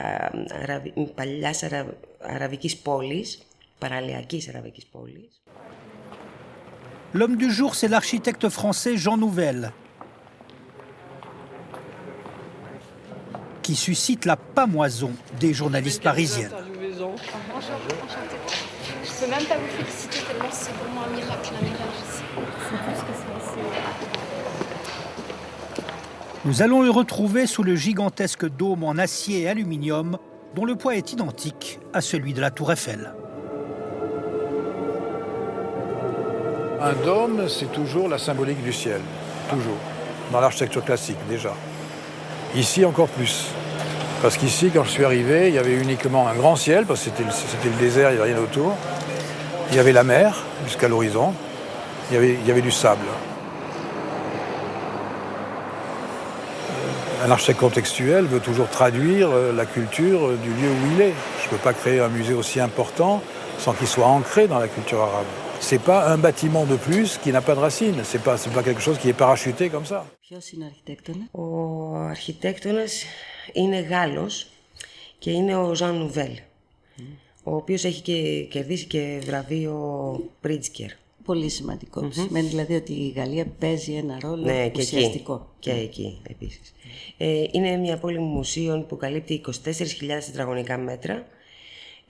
αραβι- 0.63 1.11
παλιάς 1.15 1.63
αρα, 1.63 1.97
αραβικής 2.21 2.77
πόλης, 2.77 3.43
παραλιακής 3.79 4.49
αραβικής 4.49 4.87
πόλης. 4.87 5.43
L'homme 7.13 7.37
du 7.43 7.51
jour, 7.59 7.75
c'est 7.75 7.89
l'architecte 7.89 8.49
français 8.49 8.95
Jean 9.05 9.17
Nouvel, 9.25 9.61
qui 13.62 13.76
suscite 13.76 14.25
la 14.25 14.37
pamoison 14.37 15.12
des 15.38 15.52
journalistes 15.52 16.02
parisiennes. 16.02 16.50
Bonjour, 16.50 17.14
enchantée. 17.57 17.97
Je 19.02 19.25
peux 19.25 19.31
même 19.31 19.45
pas 19.45 19.57
vous 19.57 19.76
féliciter 19.76 20.19
tellement 20.26 20.49
c'est 20.50 20.73
pour 20.73 20.93
moi 20.93 21.05
un 21.07 21.14
miracle, 21.14 21.50
un 21.59 21.64
miracle. 21.64 21.83
C'est 22.09 22.25
plus 22.35 22.93
que 22.93 23.19
ça. 23.19 23.31
Nous 26.47 26.62
allons 26.62 26.81
le 26.83 26.90
retrouver 26.90 27.47
sous 27.47 27.62
le 27.62 27.76
gigantesque 27.76 28.49
dôme 28.49 28.85
en 28.85 28.97
acier 28.97 29.43
et 29.43 29.49
aluminium 29.49 30.17
dont 30.55 30.64
le 30.64 30.75
poids 30.75 30.97
est 30.97 31.12
identique 31.12 31.79
à 31.93 32.00
celui 32.00 32.33
de 32.33 32.40
la 32.40 32.50
tour 32.50 32.73
Eiffel. 32.73 33.12
Un 36.81 36.95
dôme, 37.05 37.47
c'est 37.47 37.71
toujours 37.73 38.09
la 38.09 38.17
symbolique 38.17 38.62
du 38.64 38.73
ciel, 38.73 39.02
toujours. 39.50 39.76
Dans 40.33 40.40
l'architecture 40.40 40.83
classique, 40.83 41.19
déjà. 41.29 41.52
Ici, 42.54 42.85
encore 42.85 43.09
plus. 43.09 43.47
Parce 44.23 44.37
qu'ici, 44.37 44.71
quand 44.75 44.85
je 44.85 44.90
suis 44.90 45.04
arrivé, 45.04 45.49
il 45.49 45.54
y 45.54 45.59
avait 45.59 45.75
uniquement 45.75 46.28
un 46.28 46.35
grand 46.35 46.57
ciel, 46.57 46.85
parce 46.85 47.00
que 47.00 47.11
c'était 47.11 47.25
le, 47.69 47.76
désert, 47.76 48.11
il 48.11 48.16
n'y 48.16 48.21
avait 48.23 48.33
rien 48.33 48.42
autour. 48.42 48.75
Il 49.71 49.76
y 49.76 49.78
avait 49.78 49.92
la 49.92 50.02
mer 50.02 50.42
jusqu'à 50.66 50.88
l'horizon. 50.88 51.33
Il, 52.12 52.23
il 52.23 52.47
y 52.47 52.50
avait 52.50 52.61
du 52.61 52.73
sable. 52.73 53.07
Un 57.25 57.30
architecte 57.30 57.61
contextuel 57.61 58.25
veut 58.25 58.40
toujours 58.40 58.69
traduire 58.69 59.28
euh, 59.30 59.52
la 59.52 59.66
culture 59.66 60.30
du 60.30 60.49
lieu 60.49 60.71
où 60.71 60.95
il 60.95 61.02
est. 61.02 61.14
Je 61.40 61.45
ne 61.47 61.50
peux 61.50 61.62
pas 61.62 61.75
créer 61.75 62.00
un 62.00 62.09
musée 62.09 62.35
aussi 62.35 62.61
important 62.61 63.23
sans 63.59 63.75
qu'il 63.75 63.87
soit 63.87 64.07
ancré 64.07 64.49
dans 64.49 64.59
la 64.59 64.69
culture 64.69 65.02
arabe. 65.02 65.26
Ce 65.61 65.75
n'est 65.75 65.85
pas 65.93 66.00
un 66.14 66.19
bâtiment 66.19 66.64
de 66.73 66.76
plus 66.76 67.19
qui 67.23 67.31
n'a 67.35 67.43
pas 67.43 67.55
de 67.55 67.61
racines. 67.61 68.02
Ce 68.02 68.17
n'est 68.17 68.25
pas, 68.29 68.37
pas 68.57 68.62
quelque 68.62 68.81
chose 68.87 68.99
qui 68.99 69.09
est 69.12 69.19
parachuté 69.25 69.69
comme 69.69 69.85
ça. 69.85 70.00
Ο 71.31 71.95
αρχιτέκτονας; 71.95 73.05
Είναι 73.52 73.81
Γάλλος 73.81 74.47
και 75.19 75.31
είναι 75.31 75.57
ο 75.57 75.75
Ζαν 75.75 75.95
Νουβέλ, 75.99 76.38
ο 77.43 77.55
οποίος 77.55 77.85
έχει 77.85 78.00
και 78.02 78.47
κερδίσει 78.50 78.85
και 78.85 79.21
βραβείο 79.25 79.76
Πρίτσκερ. 80.40 80.90
Πολύ 81.25 81.49
σημαντικό. 81.49 82.05
Mm-hmm. 82.05 82.12
Σημαίνει 82.12 82.49
δηλαδή 82.49 82.75
ότι 82.75 82.93
η 82.93 83.12
Γαλλία 83.17 83.47
παίζει 83.59 83.93
ένα 83.93 84.19
ρόλο 84.21 84.43
ναι, 84.43 84.69
και 84.69 84.81
ουσιαστικό. 84.81 85.35
Εκεί, 85.35 85.71
και 85.71 85.71
εκεί 85.71 86.21
επίσης. 86.29 86.75
Ε, 87.17 87.45
είναι 87.50 87.76
μια 87.76 87.97
πόλη 87.97 88.19
μουσείων 88.19 88.87
που 88.87 88.97
καλύπτει 88.97 89.40
24.000 89.47 89.52
τετραγωνικά 90.26 90.79
μέτρα. 90.79 91.26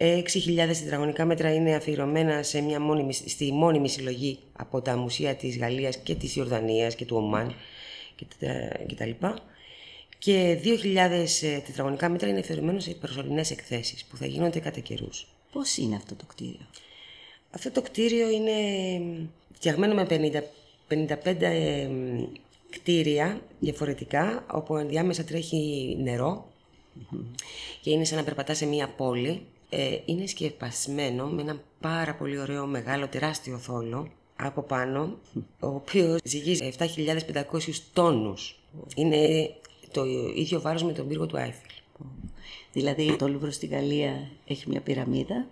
6.000 0.02 0.24
τετραγωνικά 0.56 1.24
μέτρα 1.24 1.54
είναι 1.54 1.74
αφιερωμένα 1.74 2.42
σε 2.42 2.60
μια 2.60 2.80
μόνιμη, 2.80 3.12
στη 3.12 3.52
μόνιμη 3.52 3.88
συλλογή 3.88 4.38
από 4.52 4.80
τα 4.82 4.96
μουσεία 4.96 5.34
της 5.34 5.58
Γαλλίας 5.58 5.96
και 5.96 6.14
της 6.14 6.36
Ιορδανίας 6.36 6.94
και 6.94 7.04
του 7.04 7.16
Ομάν 7.16 7.54
κτλ. 8.86 9.10
Και, 10.18 10.54
και 10.54 10.58
2.000 10.64 11.62
τετραγωνικά 11.66 12.08
μέτρα 12.08 12.28
είναι 12.28 12.38
αφιερωμένα 12.38 12.80
σε 12.80 12.90
προσωρινές 12.90 13.50
εκθέσεις 13.50 14.04
που 14.04 14.16
θα 14.16 14.26
γίνονται 14.26 14.58
κατά 14.58 14.80
καιρούς. 14.80 15.26
Πώς 15.52 15.76
είναι 15.76 15.96
αυτό 15.96 16.14
το 16.14 16.24
κτίριο; 16.28 16.66
Αυτό 17.50 17.70
το 17.70 17.82
κτίριο 17.82 18.30
είναι 18.30 18.52
φτιαγμένο 19.52 19.94
με 19.94 20.06
50, 20.10 20.42
55 20.88 21.90
κτίρια 22.70 23.40
διαφορετικά, 23.60 24.44
όπου 24.52 24.76
ενδιάμεσα 24.76 25.24
τρέχει 25.24 25.96
και 27.80 27.90
είναι 27.90 28.04
σαν 28.04 28.18
να 28.18 28.24
περπατά 28.24 28.54
σε 28.54 28.66
μία 28.66 28.88
πόλη. 28.88 29.46
Ε, 29.72 29.98
είναι 30.04 30.26
σκεπασμένο 30.26 31.26
με 31.26 31.42
ένα 31.42 31.60
πάρα 31.80 32.14
πολύ 32.14 32.38
ωραίο 32.38 32.66
μεγάλο 32.66 33.08
τεράστιο 33.08 33.58
θόλο 33.58 34.08
από 34.36 34.62
πάνω, 34.62 35.18
ο 35.60 35.66
οποίος 35.66 36.20
ζυγίζει 36.24 36.72
7.500 36.78 36.82
τόνους. 37.92 38.60
Είναι 38.94 39.50
το 39.92 40.04
ίδιο 40.34 40.60
βάρος 40.60 40.82
με 40.82 40.92
τον 40.92 41.08
πύργο 41.08 41.26
του 41.26 41.38
Άιφελ. 41.38 41.70
Δηλαδή 42.72 43.16
το 43.16 43.28
Λούβρο 43.28 43.50
στη 43.50 43.66
Γαλλία 43.66 44.28
έχει 44.46 44.68
μια 44.68 44.80
πυραμιδα 44.80 45.46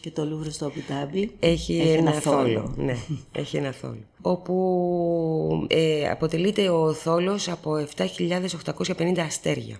και 0.00 0.10
το 0.10 0.24
Λούβρο 0.24 0.50
στο 0.50 0.66
Αμπιτάμπι 0.66 1.30
έχει, 1.40 1.78
έχει 1.80 1.90
ένα, 1.90 2.12
θόλο. 2.12 2.74
ναι, 2.76 2.96
έχει 3.32 3.56
ένα 3.56 3.72
θόλο. 3.72 4.02
Όπου 4.22 5.66
ε, 5.68 6.08
αποτελείται 6.08 6.68
ο 6.68 6.92
θόλος 6.92 7.48
από 7.48 7.86
7.850 7.96 9.18
αστέρια. 9.18 9.78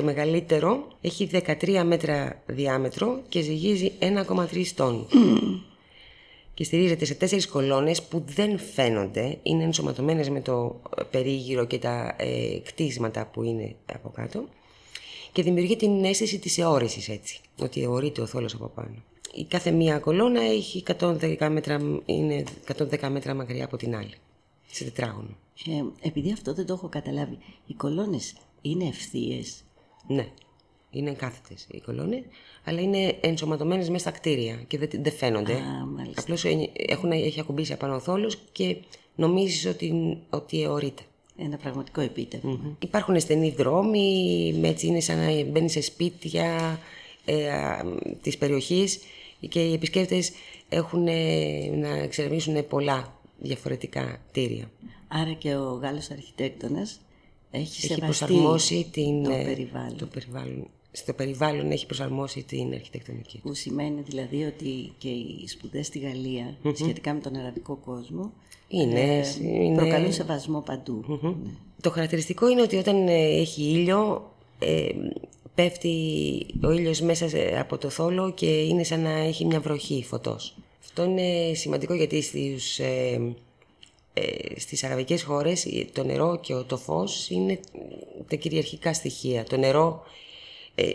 Το 0.00 0.06
μεγαλύτερο 0.06 0.88
έχει 1.00 1.30
13 1.32 1.82
μέτρα 1.86 2.42
διάμετρο 2.46 3.20
και 3.28 3.40
ζυγίζει 3.40 3.92
1,3 3.98 4.66
τόνους. 4.74 5.12
Και 6.54 6.64
στηρίζεται 6.64 7.04
σε 7.04 7.14
τέσσερις 7.14 7.48
κολόνες 7.48 8.02
που 8.02 8.24
δεν 8.26 8.58
φαίνονται, 8.58 9.38
είναι 9.42 9.62
ενσωματωμένες 9.62 10.28
με 10.28 10.40
το 10.40 10.80
περίγυρο 11.10 11.64
και 11.64 11.78
τα 11.78 12.14
ε, 12.18 12.58
κτίσματα 12.64 13.26
που 13.26 13.42
είναι 13.42 13.74
από 13.94 14.08
κάτω 14.08 14.44
και 15.32 15.42
δημιουργεί 15.42 15.76
την 15.76 16.04
αίσθηση 16.04 16.38
της 16.38 16.58
αιώρησης 16.58 17.08
έτσι, 17.08 17.40
ότι 17.60 17.82
αιωρείται 17.82 18.20
ο 18.20 18.26
θόλος 18.26 18.54
από 18.54 18.66
πάνω. 18.66 18.94
Η 19.34 19.44
κάθε 19.44 19.70
μία 19.70 19.98
κολόνα 19.98 20.40
έχει 20.42 20.82
110 20.98 21.48
μέτρα, 21.50 22.00
είναι 22.04 22.44
110 22.76 23.08
μέτρα 23.10 23.34
μακριά 23.34 23.64
από 23.64 23.76
την 23.76 23.96
άλλη, 23.96 24.14
σε 24.70 24.84
τετράγωνο. 24.84 25.36
Ε, 25.66 26.08
επειδή 26.08 26.32
αυτό 26.32 26.54
δεν 26.54 26.66
το 26.66 26.72
έχω 26.72 26.88
καταλάβει, 26.88 27.38
οι 27.66 27.74
κολόνες 27.74 28.34
είναι 28.62 28.84
ευθείες; 28.84 29.64
Ναι, 30.10 30.28
είναι 30.90 31.12
κάθετες 31.12 31.66
οι 31.70 31.80
κολόνες, 31.80 32.22
αλλά 32.64 32.80
είναι 32.80 33.18
ενσωματωμένες 33.20 33.88
μέσα 33.88 34.08
στα 34.08 34.18
κτίρια 34.18 34.54
και 34.66 34.78
δεν, 34.78 34.88
δεν 34.92 35.12
φαίνονται. 35.12 35.62
Απλώς 36.14 36.44
έχουν, 36.86 37.10
έχει 37.10 37.40
ακουμπήσει 37.40 37.72
απάνω 37.72 37.94
ο 37.94 38.00
θόλος 38.00 38.38
και 38.52 38.76
νομίζεις 39.14 39.66
ότι, 39.66 40.18
ότι 40.30 40.62
αιωρείται 40.62 41.02
ένα 41.38 41.56
πραγματικό 41.56 42.08
Υπάρχουν 42.78 43.20
στενοί 43.20 43.50
δρόμοι, 43.50 44.60
έτσι 44.62 44.86
είναι 44.86 45.00
σαν 45.00 45.18
να 45.18 45.44
μπαίνεις 45.44 45.72
σε 45.72 45.80
σπίτια 45.80 46.78
ε, 47.24 47.38
της 48.22 48.38
περιοχής 48.38 48.98
και 49.48 49.60
οι 49.60 49.72
επισκέπτες 49.72 50.32
έχουν 50.68 51.06
ε, 51.06 51.66
να 51.76 51.88
εξερευνήσουν 51.88 52.66
πολλά 52.68 53.20
διαφορετικά 53.38 54.20
κτίρια. 54.28 54.70
Άρα 55.08 55.32
και 55.32 55.54
ο 55.54 55.72
Γάλλος 55.82 56.10
αρχιτέκτονας 56.10 57.00
έχει, 57.50 57.92
έχει 57.92 58.00
προσαρμόσει 58.00 58.88
την, 58.92 59.22
το, 59.22 59.30
ε, 59.30 59.44
περιβάλλον. 59.44 59.96
το 59.96 60.06
περιβάλλον. 60.06 60.66
Στο 60.92 61.12
περιβάλλον 61.12 61.70
έχει 61.70 61.86
προσαρμόσει 61.86 62.42
την 62.42 62.72
αρχιτεκτονική. 62.72 63.38
Που 63.42 63.54
σημαίνει 63.54 64.00
δηλαδή 64.00 64.44
ότι 64.44 64.92
και 64.98 65.08
οι 65.08 65.44
σπουδές 65.46 65.86
στη 65.86 65.98
γαλλια 65.98 66.56
σχετικά 66.74 67.14
με 67.14 67.20
τον 67.20 67.36
αραβικό 67.36 67.76
κόσμο 67.76 68.32
είναι, 68.68 69.18
ε, 69.18 69.24
είναι... 69.42 69.76
Προκαλούν 69.76 70.12
σεβασμό 70.12 70.64
ναι. 70.66 71.50
Το 71.80 71.90
χαρακτηριστικό 71.90 72.48
είναι 72.48 72.62
ότι 72.62 72.76
όταν 72.76 73.08
ε, 73.08 73.40
έχει 73.40 73.62
ήλιο, 73.62 74.30
ε, 74.58 74.88
πέφτει 75.54 76.46
ο 76.62 76.70
ήλιος 76.70 77.00
μέσα 77.00 77.28
από 77.58 77.78
το 77.78 77.88
θόλο 77.88 78.32
και 78.32 78.60
είναι 78.60 78.84
σαν 78.84 79.00
να 79.00 79.10
έχει 79.10 79.44
μια 79.44 79.60
βροχή 79.60 80.04
φωτός. 80.08 80.54
Αυτό 80.80 81.04
είναι 81.04 81.54
σημαντικό 81.54 81.94
γιατί 81.94 82.22
στις, 82.22 82.78
ε, 82.78 82.84
ε, 82.84 83.34
στις 84.56 84.84
αραβικές 84.84 85.22
χώρες 85.22 85.66
το 85.92 86.04
νερό 86.04 86.38
και 86.40 86.54
το 86.54 86.76
φως 86.76 87.30
είναι 87.30 87.60
τα 88.28 88.36
κυριαρχικά 88.36 88.94
στοιχεία. 88.94 89.44
Το 89.44 89.56
νερό 89.56 90.02
ε, 90.74 90.92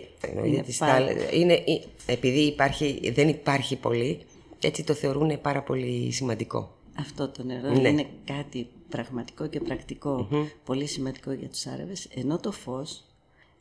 είναι, 1.34 1.63
είναι, 1.63 1.63
επειδή 2.05 2.39
υπάρχει, 2.39 3.12
δεν 3.13 3.27
υπάρχει 3.27 3.75
πολύ, 3.75 4.19
έτσι 4.60 4.84
το 4.84 4.93
θεωρούν 4.93 5.41
πάρα 5.41 5.62
πολύ 5.62 6.12
σημαντικό. 6.12 6.74
Αυτό 7.00 7.29
το 7.29 7.43
νερό 7.43 7.69
ναι. 7.69 7.89
είναι 7.89 8.05
κάτι 8.25 8.67
πραγματικό 8.89 9.48
και 9.48 9.60
πρακτικο 9.60 10.27
πολύ 10.65 10.86
σημαντικό 10.86 11.31
για 11.31 11.48
τους 11.48 11.65
Άραβες, 11.65 12.07
ενώ 12.15 12.39
το 12.39 12.51
φως 12.51 13.03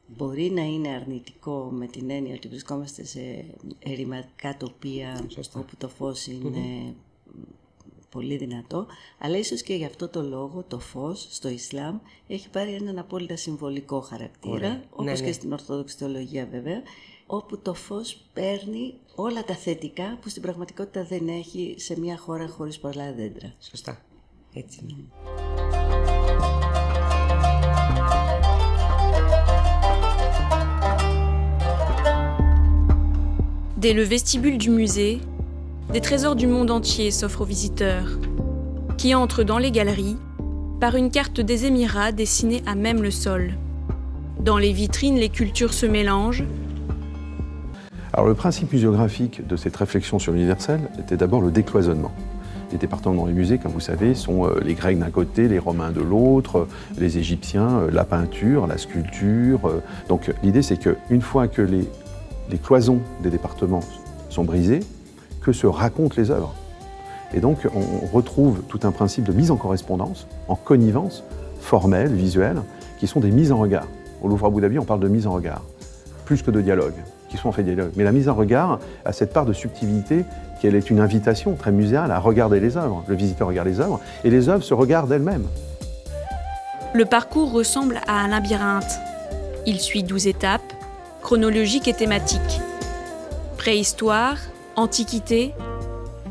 μπορεί 0.06 0.50
να 0.50 0.62
είναι 0.62 0.88
αρνητικό 0.88 1.68
με 1.73 1.87
την 1.87 2.11
έννοια 2.11 2.34
ότι 2.34 2.49
βρισκόμαστε 2.49 3.04
σε 3.04 3.44
ερηματικά 3.78 4.56
τοπία 4.56 5.26
όπου 5.54 5.76
το 5.78 5.88
φως 5.88 6.26
πολύ 8.14 8.37
δυνατό, 8.37 8.87
αλλά 9.18 9.38
ίσως 9.38 9.62
και 9.62 9.75
γι' 9.75 9.85
αυτό 9.85 10.09
το 10.09 10.23
λόγο 10.23 10.64
το 10.68 10.78
φως 10.78 11.26
στο 11.30 11.49
Ισλάμ 11.49 11.99
έχει 12.26 12.49
πάρει 12.49 12.73
έναν 12.73 12.99
απόλυτα 12.99 13.37
συμβολικό 13.37 14.00
χαρακτήρα, 14.00 14.83
όπως 14.90 15.04
ναι, 15.04 15.14
και 15.14 15.23
ναι. 15.23 15.33
στην 15.33 15.52
Ορθόδοξη 15.52 15.97
Θεολογία 15.97 16.49
βέβαια, 16.50 16.83
όπου 17.26 17.59
το 17.59 17.75
φως 17.75 18.16
παίρνει 18.33 18.94
όλα 19.14 19.44
τα 19.44 19.54
θετικά 19.54 20.18
που 20.21 20.28
στην 20.28 20.42
πραγματικότητα 20.42 21.04
δεν 21.04 21.28
έχει 21.28 21.75
σε 21.78 22.00
μια 22.00 22.18
χώρα 22.18 22.49
χωρίς 22.49 22.78
πολλά 22.78 23.12
δέντρα. 23.12 23.54
Σωστά. 23.61 24.02
Έτσι 24.52 24.80
είναι. 24.83 25.04
Dès 33.85 33.92
le 33.92 34.04
vestibule 34.04 34.56
du 34.56 34.71
musée, 34.71 35.21
des 35.92 36.00
trésors 36.00 36.36
du 36.36 36.46
monde 36.46 36.70
entier 36.70 37.10
s'offrent 37.10 37.42
aux 37.42 37.46
visiteurs, 37.46 38.18
qui 38.96 39.14
entrent 39.14 39.44
dans 39.44 39.58
les 39.58 39.70
galeries 39.70 40.16
par 40.80 40.96
une 40.96 41.10
carte 41.10 41.40
des 41.40 41.66
Émirats 41.66 42.12
dessinée 42.12 42.62
à 42.66 42.74
même 42.74 43.02
le 43.02 43.10
sol. 43.10 43.54
Dans 44.40 44.58
les 44.58 44.72
vitrines, 44.72 45.16
les 45.16 45.28
cultures 45.28 45.72
se 45.72 45.86
mélangent, 45.86 46.44
alors 48.14 48.28
le 48.28 48.34
principe 48.34 48.72
muséographique 48.72 49.44
de 49.44 49.56
cette 49.56 49.74
réflexion 49.74 50.20
sur 50.20 50.32
l'universel 50.32 50.80
était 51.00 51.16
d'abord 51.16 51.40
le 51.40 51.50
décloisonnement. 51.50 52.12
Les 52.70 52.78
départements 52.78 53.14
dans 53.16 53.26
les 53.26 53.32
musées, 53.32 53.58
comme 53.58 53.72
vous 53.72 53.80
savez, 53.80 54.14
sont 54.14 54.46
euh, 54.46 54.60
les 54.62 54.74
Grecs 54.74 54.96
d'un 54.96 55.10
côté, 55.10 55.48
les 55.48 55.58
Romains 55.58 55.90
de 55.90 56.00
l'autre, 56.00 56.58
euh, 56.58 56.68
les 56.96 57.18
Égyptiens, 57.18 57.80
euh, 57.80 57.90
la 57.90 58.04
peinture, 58.04 58.68
la 58.68 58.78
sculpture. 58.78 59.82
Donc 60.08 60.32
l'idée 60.44 60.62
c'est 60.62 60.76
qu'une 60.76 61.22
fois 61.22 61.48
que 61.48 61.60
les, 61.60 61.88
les 62.50 62.58
cloisons 62.58 63.00
des 63.20 63.30
départements 63.30 63.82
sont 64.30 64.44
brisées, 64.44 64.80
que 65.44 65.52
se 65.52 65.66
racontent 65.66 66.14
les 66.16 66.30
œuvres. 66.30 66.54
Et 67.32 67.40
donc 67.40 67.68
on 67.74 68.06
retrouve 68.06 68.62
tout 68.68 68.80
un 68.84 68.92
principe 68.92 69.24
de 69.24 69.32
mise 69.32 69.50
en 69.50 69.56
correspondance, 69.56 70.26
en 70.48 70.56
connivence 70.56 71.24
formelle, 71.60 72.12
visuelle, 72.12 72.62
qui 72.98 73.06
sont 73.06 73.20
des 73.20 73.30
mises 73.30 73.52
en 73.52 73.58
regard. 73.58 73.86
Au 74.22 74.28
Louvre 74.28 74.46
Abu 74.46 74.60
Dhabi, 74.60 74.78
on 74.78 74.84
parle 74.84 75.00
de 75.00 75.08
mise 75.08 75.26
en 75.26 75.32
regard, 75.32 75.62
plus 76.24 76.42
que 76.42 76.50
de 76.50 76.60
dialogue 76.60 76.94
qui 77.34 77.40
sont 77.40 77.48
en 77.48 77.52
fait 77.52 77.64
dialogue. 77.64 77.90
Mais 77.96 78.04
la 78.04 78.12
mise 78.12 78.28
en 78.28 78.34
regard 78.34 78.78
a 79.04 79.12
cette 79.12 79.32
part 79.32 79.44
de 79.44 79.52
subtilité 79.52 80.24
qu'elle 80.60 80.76
est 80.76 80.88
une 80.88 81.00
invitation 81.00 81.56
très 81.56 81.72
muséale 81.72 82.12
à 82.12 82.20
regarder 82.20 82.60
les 82.60 82.76
œuvres. 82.76 83.04
Le 83.08 83.16
visiteur 83.16 83.48
regarde 83.48 83.66
les 83.66 83.80
œuvres 83.80 84.00
et 84.22 84.30
les 84.30 84.48
œuvres 84.48 84.62
se 84.62 84.72
regardent 84.72 85.10
elles-mêmes. 85.10 85.46
Le 86.94 87.04
parcours 87.04 87.50
ressemble 87.50 88.00
à 88.06 88.20
un 88.20 88.28
labyrinthe. 88.28 89.00
Il 89.66 89.80
suit 89.80 90.04
12 90.04 90.28
étapes, 90.28 90.72
chronologiques 91.22 91.88
et 91.88 91.94
thématiques. 91.94 92.60
Préhistoire, 93.56 94.36
antiquité, 94.76 95.54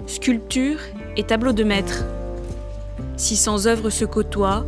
sculpture 0.07 0.79
et 1.17 1.23
tableaux 1.23 1.53
de 1.53 1.63
maître. 1.63 2.03
600 3.17 3.67
œuvres 3.67 3.89
se 3.89 4.05
côtoient, 4.05 4.65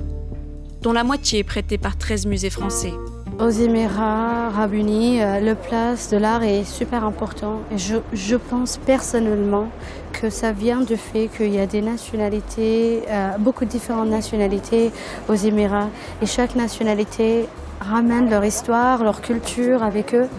dont 0.81 0.93
la 0.93 1.03
moitié 1.03 1.39
est 1.39 1.43
prêtée 1.43 1.77
par 1.77 1.97
13 1.97 2.25
musées 2.27 2.49
français. 2.49 2.93
Aux 3.37 3.49
Émirats 3.49 4.47
arabes 4.47 4.75
unis, 4.75 5.21
euh, 5.21 5.41
le 5.41 5.55
place 5.55 6.09
de 6.09 6.15
l'art 6.15 6.43
est 6.43 6.63
super 6.63 7.03
important. 7.03 7.59
Je, 7.75 8.35
pense 8.37 8.77
personnellement 8.77 9.67
que 10.13 10.29
ça 10.29 10.53
vient 10.53 10.79
du 10.79 10.95
fait 10.95 11.27
qu'il 11.27 11.53
y 11.53 11.59
a 11.59 11.65
des 11.65 11.81
nationalités, 11.81 13.01
euh, 13.09 13.31
beaucoup 13.37 13.65
de 13.65 13.69
différentes 13.69 14.09
nationalités 14.09 14.89
aux 15.27 15.33
Émirats. 15.33 15.89
Et 16.21 16.25
chaque 16.27 16.55
nationalité 16.55 17.47
ramène 17.81 18.29
leur 18.29 18.45
histoire, 18.45 19.03
leur 19.03 19.21
culture 19.21 19.83
avec 19.83 20.15
eux. 20.15 20.29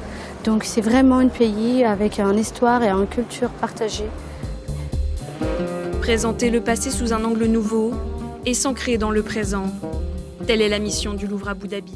Donc 0.47 0.61
c'est 0.73 0.81
vraiment 0.91 1.19
un 1.27 1.29
pays 1.43 1.77
avec 1.95 2.13
une 2.21 2.39
histoire 2.39 2.81
et 2.83 2.91
une 3.01 3.09
culture 3.17 3.51
partagée. 3.65 4.11
Présenter 6.07 6.49
le 6.57 6.61
passé 6.69 6.89
sous 6.99 7.13
un 7.17 7.23
angle 7.25 7.47
nouveau 7.47 7.87
et 8.49 8.55
s'ancrer 8.55 8.97
dans 9.05 9.11
le 9.11 9.23
présent. 9.33 9.67
Telle 10.47 10.63
est 10.63 10.69
la 10.77 10.79
mission 10.79 11.13
du 11.15 11.27
Louvre 11.27 11.49
Abu 11.49 11.67
Dhabi. 11.69 11.93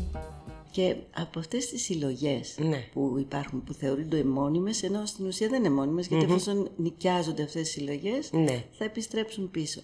Και 0.73 0.97
από 1.15 1.39
αυτές 1.39 1.67
τις 1.67 1.83
συλλογές 1.85 2.55
Ναι. 2.59 2.85
που 2.93 3.17
υπάρχουν, 3.19 3.65
που 3.65 3.73
θεωρούνται 3.73 4.25
μόνιμες, 4.25 4.83
ενώ 4.83 5.07
στην 5.07 5.27
ουσία 5.27 5.49
δεν 5.49 5.65
είναι 5.65 5.75
μόνιμες, 5.75 6.07
γιατί 6.07 6.25
Μμμ. 6.25 6.31
εφόσον 6.35 6.71
νοικιάζονται 6.77 7.43
αυτές 7.43 7.63
τις 7.63 7.71
συλλογές, 7.71 8.31
Ναι. 8.33 8.65
θα 8.79 8.85
επιστρέψουν 8.85 9.51
πίσω. 9.51 9.81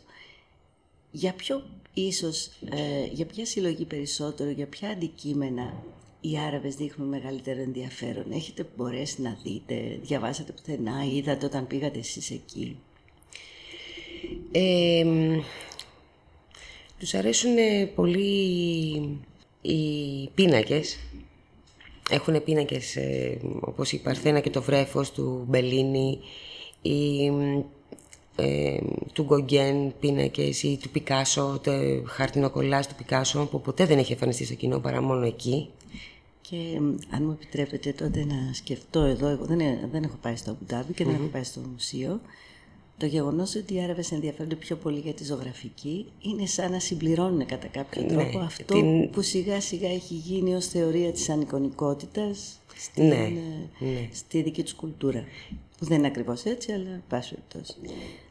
Για 1.11 1.33
ποιο 1.33 1.63
ίσως, 1.95 2.47
ε, 2.71 3.07
για 3.13 3.27
ποια 3.27 3.47
συλλογή 3.47 3.85
περισσότερο, 3.85 4.51
για 4.51 4.67
ποια 4.67 4.89
αντικείμενα 4.89 5.73
οι 6.21 6.39
Άραβες 6.39 6.75
δείχνουν 6.75 7.09
μεγαλύτερο 7.09 7.61
ενδιαφέρον. 7.61 8.33
Έχετε 8.33 8.67
μπορέσει 8.77 9.23
να 9.23 9.39
δείτε, 9.43 9.99
διαβάσατε 10.03 10.53
πουθενά, 10.53 11.05
είδατε 11.15 11.47
όταν 11.47 11.67
πήγατε 11.67 11.99
εσείς 11.99 12.31
εκεί. 12.31 12.79
Ε, 14.53 15.05
μ, 15.05 15.41
τους 16.99 17.15
αρέσουν 17.15 17.57
ε, 17.59 17.87
πολύ 17.95 19.19
οι 19.61 20.29
πίνακες. 20.35 20.99
Έχουν 22.11 22.45
πίνακες 22.45 22.97
ε, 22.97 23.39
όπως 23.61 23.93
η 23.93 24.03
Παρθένα 24.03 24.41
και 24.41 24.51
το 24.51 24.63
βρέφος 24.63 25.13
του 25.13 25.45
Μπελίνη, 25.49 26.19
η, 26.83 27.31
μ, 27.31 27.63
ε, 28.37 28.77
του 29.13 29.23
Γκογκέν 29.23 29.95
πίνακες 30.01 30.63
ή 30.63 30.79
του 30.83 30.89
Πικάσο, 30.91 31.61
το 31.63 31.71
χαρτινοκολλάζ 32.07 32.87
του 32.87 32.95
Πικάσο 32.95 33.47
που 33.51 33.61
ποτέ 33.61 33.85
δεν 33.87 33.99
έχει 33.99 34.13
εμφανιστεί 34.13 34.45
στο 34.45 34.55
κοινό 34.55 34.79
παρά 34.79 35.03
μόνο 35.03 35.27
εκεί. 35.27 35.69
Και 36.41 36.57
μ, 36.81 36.95
αν 37.15 37.25
μου 37.25 37.31
επιτρέπετε 37.31 37.93
τότε 37.93 38.25
να 38.25 38.53
σκεφτώ 38.53 39.01
εδώ, 39.01 39.29
εγώ 39.29 39.45
δεν, 39.45 39.61
ε- 39.61 39.89
δεν 39.93 40.03
έχω 40.03 40.17
πάει 40.23 40.37
στο 40.37 40.51
Αμπουντάμπι 40.51 40.93
και 40.93 41.05
δεν 41.05 41.13
Μμμ. 41.15 41.21
έχω 41.21 41.31
πάει 41.33 41.43
στο 41.45 41.61
μουσείο, 41.73 42.21
το 42.99 43.07
γεγονός 43.07 43.55
ότι 43.55 43.75
οι 43.75 43.81
Άραβες 43.83 44.13
ενδιαφέρονται 44.13 44.55
πιο 44.55 44.77
πολύ 44.77 44.99
για 44.99 45.13
τη 45.13 45.25
ζωγραφική 45.25 46.07
είναι 46.21 46.47
σαν 46.47 46.71
να 46.71 46.79
συμπληρώνουν 46.81 47.47
κατά 47.47 47.67
κάποιο 47.67 48.03
Ναι, 48.03 48.09
τρόπο 48.09 48.39
αυτό 48.39 48.75
την- 48.75 49.11
που 49.11 49.23
σιγά 49.23 49.61
σιγά 49.61 49.89
έχει 49.89 50.15
γίνει 50.15 50.55
ως 50.55 50.67
θεωρία 50.67 51.13
της 51.13 51.29
ανικονικότητας 51.29 52.59
στην, 52.77 53.07
Ναι, 53.07 53.15
ε, 53.15 53.29
ναι. 53.85 54.09
στη 54.13 54.43
δική 54.43 54.63
τους 54.63 54.75
κουλτούρα. 54.75 55.25
Που 55.79 55.85
δεν 55.85 55.99
είναι 55.99 56.07
ακριβώς 56.07 56.45
έτσι, 56.45 56.73
αλλά 56.73 56.91
εν 56.91 57.03
πάση 57.09 57.35
περιπτώσει. 57.35 57.79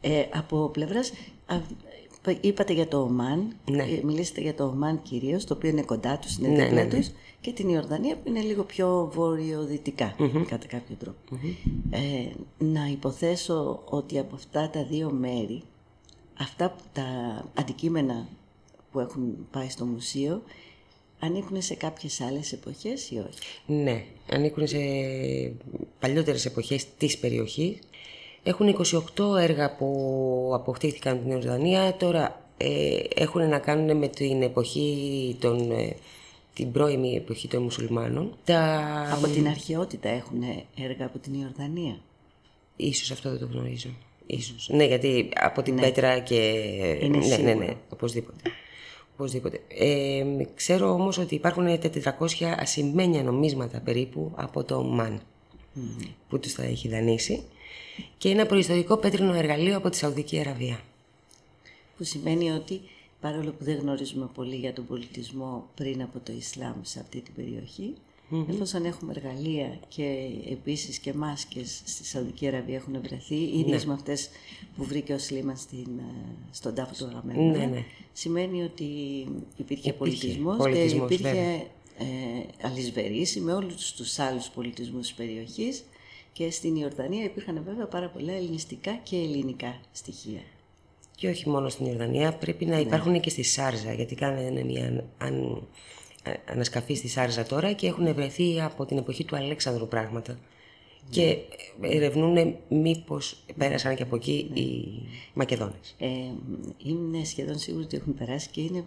Ε, 0.01 0.25
από 0.33 0.69
πλευράς, 0.69 1.11
α, 1.45 1.55
είπατε 2.41 2.73
για 2.73 2.87
το 2.87 3.01
Ομάν, 3.01 3.55
Ναι. 3.69 3.83
ε, 3.83 3.99
μιλήσατε 4.03 4.41
για 4.41 4.53
το 4.55 4.63
Ομάν 4.63 5.01
κυρίως, 5.01 5.45
το 5.45 5.53
οποίο 5.53 5.69
είναι 5.69 5.81
κοντά 5.81 6.17
τους, 6.19 6.37
είναι 6.37 6.47
Ναι, 6.47 6.63
δίπλα 6.63 6.83
ναι, 6.83 6.83
ναι. 6.83 6.99
τους, 6.99 7.09
και 7.41 7.51
την 7.51 7.69
Ιορδανία 7.69 8.15
που 8.15 8.29
είναι 8.29 8.39
λίγο 8.41 8.63
πιο 8.63 9.11
βόρειο-δυτικά, 9.13 10.15
Μμμ. 10.17 10.43
κατά 10.45 10.67
κάποιο 10.67 10.95
τρόπο. 10.99 11.17
Ε, 11.89 11.99
να 12.57 12.85
υποθέσω 12.85 13.81
ότι 13.85 14.19
από 14.19 14.35
αυτά 14.35 14.69
τα 14.69 14.83
δύο 14.83 15.11
μέρη, 15.11 15.61
αυτά 16.39 16.69
που 16.69 16.83
τα 16.93 17.03
αντικείμενα 17.53 18.27
που 18.91 18.99
έχουν 18.99 19.47
πάει 19.51 19.69
στο 19.69 19.85
μουσείο, 19.85 20.41
ανήκουν 21.19 21.61
σε 21.61 21.75
κάποιες 21.75 22.21
άλλες 22.21 22.51
εποχές 22.51 23.09
ή 23.11 23.17
όχι; 23.17 23.39
Ναι, 23.65 24.03
ανήκουν 24.31 24.67
σε 24.67 24.77
παλιότερες 25.99 26.45
εποχές 26.45 26.85
της 26.97 27.17
περιοχής. 27.17 27.79
Έχουν 28.47 28.75
28 29.15 29.37
έργα 29.39 29.75
που 29.75 30.51
αποκτήθηκαν 30.53 31.13
από 31.13 31.21
την 31.21 31.31
Ιορδανία. 31.31 31.95
Τώρα 31.95 32.41
ε, 32.57 32.99
έχουν 33.15 33.49
να 33.49 33.59
κάνουν 33.59 33.97
με 33.97 34.07
την 34.07 34.41
εποχή 34.41 35.37
των, 35.39 35.71
ε, 35.71 35.95
την 36.53 36.71
πρώιμη 36.71 37.15
εποχή 37.15 37.47
των 37.47 37.63
μουσουλμάνων. 37.63 38.37
Τα... 38.43 38.81
Από 39.13 39.27
την 39.27 39.47
αρχαιότητα 39.47 40.09
έχουν 40.09 40.41
έργα 40.75 41.05
από 41.05 41.17
την 41.19 41.33
Ιορδανία; 41.33 41.97
Ίσως 42.75 43.11
αυτό 43.11 43.29
δεν 43.29 43.39
το 43.39 43.47
γνωρίζω. 43.51 43.89
Ίσως. 44.25 44.69
Ναι, 44.69 44.85
γιατί 44.85 45.29
από 45.35 45.61
την 45.61 45.73
Ναι. 45.73 45.81
Πέτρα 45.81 46.19
και... 46.19 46.35
Είναι 47.01 47.17
ναι, 47.17 47.25
ναι, 47.25 47.33
σίγουρο. 47.33 47.53
ναι, 47.53 47.73
οπωσδήποτε. 47.89 48.41
Οπωσδήποτε. 49.13 49.59
Ε, 49.67 50.23
ξέρω 50.55 50.91
όμως 50.91 51.17
ότι 51.17 51.35
υπάρχουν 51.35 51.65
400 51.67 51.79
ασημένια 52.57 53.23
νομίσματα 53.23 53.79
περίπου 53.79 54.31
από 54.35 54.63
το 54.63 54.83
ΜΑΝ 54.83 55.21
που 56.29 56.39
τους 56.39 56.53
τα 56.53 56.63
έχει 56.63 56.87
δανείσει 56.87 57.43
και 58.17 58.29
ένα 58.29 58.45
προϊστορικό 58.45 58.97
πέτρινο 58.97 59.33
εργαλείο 59.33 59.77
από 59.77 59.89
τη 59.89 59.97
Σαουδική 59.97 60.39
Αραβία. 60.39 60.79
Που 61.97 62.03
σημαίνει 62.03 62.51
ότι 62.51 62.81
παρόλο 63.21 63.49
που 63.51 63.63
δεν 63.63 63.77
γνωρίζουμε 63.77 64.29
πολύ 64.33 64.55
για 64.55 64.73
τον 64.73 64.85
πολιτισμό 64.87 65.67
πριν 65.75 66.01
από 66.01 66.19
το 66.23 66.31
Ισλάμ 66.37 66.75
σε 66.81 66.99
αυτή 66.99 67.21
την 67.21 67.33
περιοχή, 67.33 67.93
Μμμ. 68.29 68.45
εφόσον 68.49 68.85
έχουμε 68.85 69.13
εργαλεία 69.15 69.79
και 69.87 70.17
επίσης 70.51 70.97
και 70.97 71.13
μάσκες 71.13 71.81
στη 71.85 72.05
Σαουδική 72.05 72.47
Αραβία 72.47 72.75
έχουν 72.75 73.01
βρεθεί, 73.01 73.35
ίδιες 73.35 73.81
Ναι. 73.81 73.87
με 73.87 73.93
αυτές 73.93 74.29
που 74.77 74.83
βρήκε 74.83 75.13
ο 75.13 75.17
Σλίμαν 75.19 75.57
στην, 75.57 75.87
ε, 75.99 76.25
στον 76.51 76.73
τάφο 76.75 76.93
του 76.97 77.05
Αγαμέμνονα, 77.05 77.57
Ναι, 77.57 77.65
ναι. 77.65 77.83
σημαίνει 78.13 78.63
ότι 78.63 78.83
υπήρχε, 78.83 79.33
Υπήρχε 79.57 79.93
πολιτισμός, 79.93 80.57
πολιτισμός, 80.57 81.07
και 81.07 81.13
υπήρχε 81.13 81.33
βέβαια. 81.33 81.51
ε, 81.97 82.45
αλυσβερίση 82.61 83.39
με 83.39 83.53
όλους 83.53 83.91
τους 83.93 84.19
άλλους 84.19 84.47
πολιτισμούς 84.49 85.01
της 85.01 85.13
περιοχής 85.13 85.83
και 86.37 86.51
στην 86.51 86.75
Ιορδανία 86.75 87.23
υπήρχαν 87.23 87.61
βέβαια 87.65 87.85
πάρα 87.87 88.07
πολλά 88.09 88.33
ελληνιστικά 88.33 88.99
και 89.03 89.15
ελληνικά 89.15 89.79
στοιχεία. 89.91 90.39
Και 91.15 91.27
όχι 91.29 91.49
μόνο 91.49 91.69
στην 91.69 91.85
Ιορδανία, 91.85 92.33
πρέπει 92.33 92.65
να 92.65 92.75
Ναι. 92.75 92.81
υπάρχουν 92.81 93.19
και 93.19 93.29
στη 93.29 93.43
Σάρζα, 93.43 93.93
γιατί 93.93 94.15
κάνανε 94.15 94.63
μια 94.63 95.03
αν, 95.17 95.67
α- 96.23 96.51
ανασκαφή 96.51 96.93
στη 96.93 97.07
Σάρζα 97.07 97.45
τώρα 97.45 97.71
και 97.73 97.87
έχουν 97.87 98.13
βρεθεί 98.13 98.61
από 98.61 98.85
την 98.85 98.97
εποχή 98.97 99.23
του 99.25 99.35
Αλέξανδρου 99.35 99.87
πράγματα. 99.87 100.39
Και 101.09 101.37
ερευνούν 101.81 102.55
μήπως 102.69 103.43
πέρασαν 103.57 103.95
και 103.95 104.03
από 104.03 104.15
εκεί 104.15 104.49
οι 104.53 104.85
Μακεδόνες. 105.33 105.95
Ε, 105.99 106.07
είναι 106.77 107.23
σχεδόν 107.23 107.57
σίγουρη 107.59 107.83
ότι 107.83 107.97
έχουν 107.97 108.13
περάσει 108.13 108.49
και 108.51 108.61
είναι. 108.61 108.83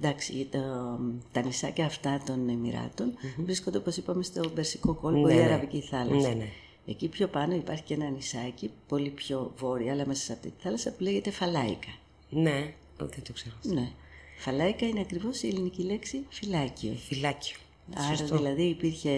Εντάξει, 0.00 0.46
τα, 0.50 0.98
τα 1.32 1.42
νησάκια 1.42 1.84
αυτά 1.86 2.22
των 2.26 2.48
Εμμυράτων 2.48 3.12
βρίσκονται, 3.44 3.78
όπως 3.78 3.96
είπαμε, 3.96 4.22
στο 4.22 4.48
Περσικό 4.48 4.94
κόλπο 4.94 5.26
Ναι, 5.26 5.32
ή 5.32 5.36
ναι. 5.36 5.42
Αραβική 5.42 5.80
θάλασσα. 5.80 6.28
Ναι, 6.28 6.34
ναι. 6.34 6.46
Εκεί 6.86 7.08
πιο 7.08 7.28
πάνω 7.28 7.54
υπάρχει 7.54 7.82
και 7.82 7.94
ένα 7.94 8.08
νησάκι, 8.08 8.70
πολύ 8.88 9.10
πιο 9.10 9.52
βόρεια, 9.58 9.92
αλλά 9.92 10.06
μέσα 10.06 10.24
σε 10.24 10.32
αυτή 10.32 10.48
τη 10.50 10.62
θάλασσα, 10.62 10.92
που 10.92 11.02
λέγεται 11.02 11.30
Φαλάικα. 11.30 11.94
Ναι, 12.30 12.74
δεν 12.98 13.22
το 13.22 13.32
ξέρω. 13.32 13.54
Ναι. 13.62 13.90
Φαλάικα 14.38 14.86
είναι 14.86 15.00
ακριβώς 15.00 15.42
η 15.42 15.48
ελληνική 15.48 15.82
λέξη 15.82 16.26
φυλάκιο. 16.28 16.94
Φυλάκιο. 16.94 17.56
Άρα 17.94 18.16
Σωστό. 18.16 18.36
δηλαδή 18.36 18.62
υπήρχε 18.62 19.10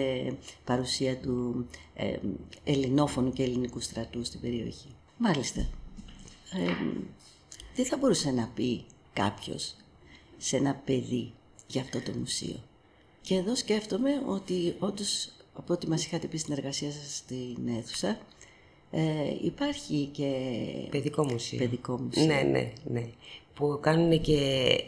παρουσία 0.65 1.17
του 1.17 1.67
ε, 1.95 2.17
ελληνόφωνου 2.63 3.33
και 3.33 3.43
ελληνικού 3.43 3.79
στρατού 3.79 4.23
στην 4.23 4.39
περιοχή. 4.39 4.87
Μάλιστα. 5.17 5.59
Ε, 6.51 6.73
τι 7.75 7.83
θα 7.83 7.97
μπορούσε 7.97 8.31
να 8.31 8.51
πει 8.55 8.85
κάποιος 9.13 9.75
σε 10.37 10.57
ένα 10.57 10.73
παιδί 10.85 11.31
για 11.67 11.81
αυτό 11.81 12.01
το 12.01 12.11
μουσείο. 12.17 12.63
Και 13.21 13.35
εδώ 13.35 13.55
σκέφτομαι 13.55 14.23
ότι 14.27 14.75
όντως 14.79 15.31
από 15.59 15.73
ό,τι 15.73 15.87
μας 15.89 16.05
είχατε 16.05 16.27
πει 16.27 16.37
στην 16.37 16.53
εργασία 16.53 16.91
σας 16.91 17.15
στην 17.15 17.57
αίθουσα 17.77 18.17
ε, 18.91 19.01
υπάρχει 19.43 20.09
και 20.11 20.31
Παιδικό 20.89 21.25
μουσείο. 21.25 21.57
παιδικό 21.57 21.99
μουσείο. 21.99 22.25
Ναι, 22.25 22.41
ναι, 22.51 22.71
ναι. 22.91 23.05
Που 23.55 23.77
κάνουν 23.81 24.21
και 24.21 24.37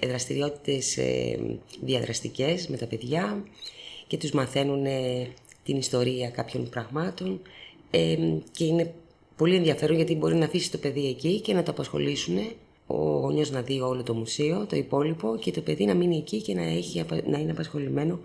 δραστηριότητες 0.08 0.98
ε, 0.98 1.40
διαδραστικές 1.82 2.68
με 2.68 2.78
τα 2.78 2.86
παιδιά 2.86 3.44
και 4.08 4.18
τους 4.18 4.32
μαθαίνουν 4.32 4.86
ε, 4.86 5.28
την 5.64 5.78
ιστορία 5.78 6.30
κάποιων 6.30 6.70
πραγμάτων 6.70 7.42
ε, 7.92 8.18
και 8.52 8.64
είναι 8.66 8.94
πολύ 9.38 9.56
ενδιαφέρον 9.56 9.96
γιατί 9.96 10.16
μπορεί 10.16 10.36
να 10.36 10.46
αφήσει 10.46 10.72
το 10.72 10.78
παιδί 10.78 11.08
εκεί 11.08 11.40
και 11.40 11.54
να 11.54 11.64
το 11.64 11.72
απασχολήσουν 11.72 12.38
ο 12.88 12.96
γονιός 12.96 13.52
να 13.52 13.62
δει 13.62 13.80
όλο 13.82 14.04
το 14.04 14.14
μουσείο, 14.14 14.66
το 14.70 14.76
υπόλοιπο 14.76 15.38
και 15.40 15.52
το 15.52 15.62
παιδί 15.62 15.86
να 15.86 15.94
μείνει 15.94 16.18
εκεί 16.18 16.42
και 16.42 16.54
να, 16.54 16.62
έχει, 16.64 17.00
απα- 17.00 17.28
να 17.28 17.38
είναι 17.40 17.52
απασχολημένο 17.52 18.20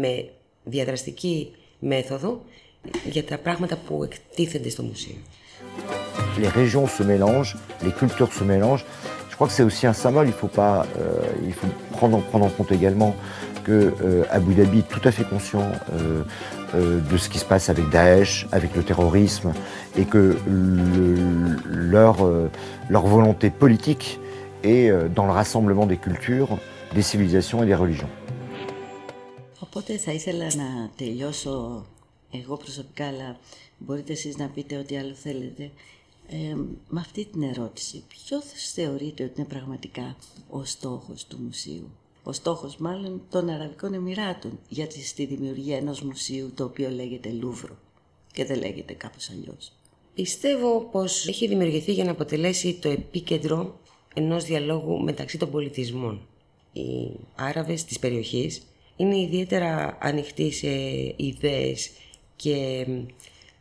με 0.00 0.28
διαδραστική 0.63 1.51
μέθοδο 1.79 2.41
για 3.05 3.23
τα 3.23 3.37
πράγματα 3.37 3.75
που 3.75 4.03
εκτίθενται 4.03 4.69
στο 4.69 4.83
μουσείο. 4.83 5.15
les 6.43 6.47
régions 6.61 6.87
se 6.97 7.03
mélangent, 7.13 7.55
les 7.85 7.93
cultures 8.01 8.31
se 8.39 8.43
mélangent. 8.53 8.85
Je 9.29 9.35
crois 9.35 9.47
que 9.49 9.53
c'est 9.57 9.67
aussi 9.71 9.85
un 9.93 9.97
symbole. 10.03 10.27
Il 10.33 10.37
faut 10.41 10.53
pas, 10.61 10.75
euh, 10.85 11.47
il 11.49 11.53
faut 11.59 11.71
prendre, 11.97 12.17
prendre 12.31 12.45
en 12.45 12.53
compte 12.57 12.71
également 12.79 13.11
que 13.67 13.77
euh, 14.03 14.37
Abu 14.37 14.51
Dhabi 14.59 14.79
est 14.83 14.89
tout 14.95 15.05
à 15.09 15.11
fait 15.17 15.27
conscient 15.33 15.67
euh, 15.71 16.23
euh, 16.75 16.99
de 17.11 17.17
ce 17.17 17.27
qui 17.31 17.39
se 17.43 17.47
passe 17.53 17.65
avec 17.73 17.85
Daesh, 17.95 18.33
avec 18.57 18.71
le 18.75 18.83
terrorisme, 18.83 19.49
et 20.01 20.05
que 20.13 20.23
le- 20.47 21.57
leur, 21.93 22.15
euh, 22.25 22.49
leur 22.89 23.05
volonté 23.15 23.47
politique 23.63 24.05
est 24.63 24.89
euh, 24.89 25.07
dans 25.17 25.25
le 25.29 25.31
rassemblement 25.41 25.85
des 25.93 25.97
cultures, 26.07 26.51
des 26.97 27.01
civilisations 27.11 27.59
et 27.63 27.67
des 27.71 27.75
religions. 27.83 28.09
Οπότε 29.68 29.98
θα 29.98 30.12
ήθελα 30.12 30.54
να 30.54 30.90
τελειώσω 30.96 31.86
εγώ 32.30 32.56
προσωπικά, 32.56 33.06
αλλά 33.06 33.38
μπορείτε 33.78 34.12
εσείς 34.12 34.36
να 34.36 34.48
πείτε 34.48 34.76
ό,τι 34.76 34.96
άλλο 34.96 35.14
θέλετε. 35.14 35.70
Ε, 36.28 36.54
με 36.88 37.00
αυτή 37.00 37.24
την 37.24 37.42
ερώτηση, 37.42 38.04
ποιο 38.08 38.40
θεωρείτε 38.74 39.24
ότι 39.24 39.32
είναι 39.36 39.48
πραγματικά 39.48 40.16
ο 40.50 40.64
στόχος 40.64 41.26
του 41.26 41.38
μουσείου; 41.46 41.90
Ο 42.22 42.32
στόχος 42.32 42.76
μάλλον 42.76 43.22
των 43.30 43.48
Αραβικών 43.48 43.94
Εμμυράτων 43.94 44.58
για 44.68 44.86
τη, 44.86 45.06
στη 45.06 45.24
δημιουργία 45.24 45.76
ενός 45.76 46.00
μουσείου 46.00 46.52
το 46.54 46.64
οποίο 46.64 46.90
λέγεται 46.90 47.30
Λούβρο 47.30 47.76
και 48.32 48.44
δεν 48.44 48.58
λέγεται 48.58 48.92
κάπως 48.92 49.30
αλλιώς. 49.30 49.72
Πιστεύω 50.14 50.80
πως 50.80 51.26
έχει 51.26 51.48
δημιουργηθεί 51.48 51.92
για 51.92 52.04
να 52.04 52.10
αποτελέσει 52.10 52.74
το 52.74 52.88
επίκεντρο 52.88 53.78
ενός 54.14 54.44
διαλόγου 54.44 55.02
μεταξύ 55.02 55.38
των 55.38 55.50
πολιτισμών. 55.50 56.26
Οι 56.72 57.10
Άραβες 57.34 57.84
της 57.84 57.98
περιοχής 57.98 58.62
είναι 58.98 59.20
ιδιαίτερα 59.20 59.98
ανοιχτοί 60.00 60.50
σε 60.50 60.68
ιδέες 61.16 61.90
και 62.36 62.86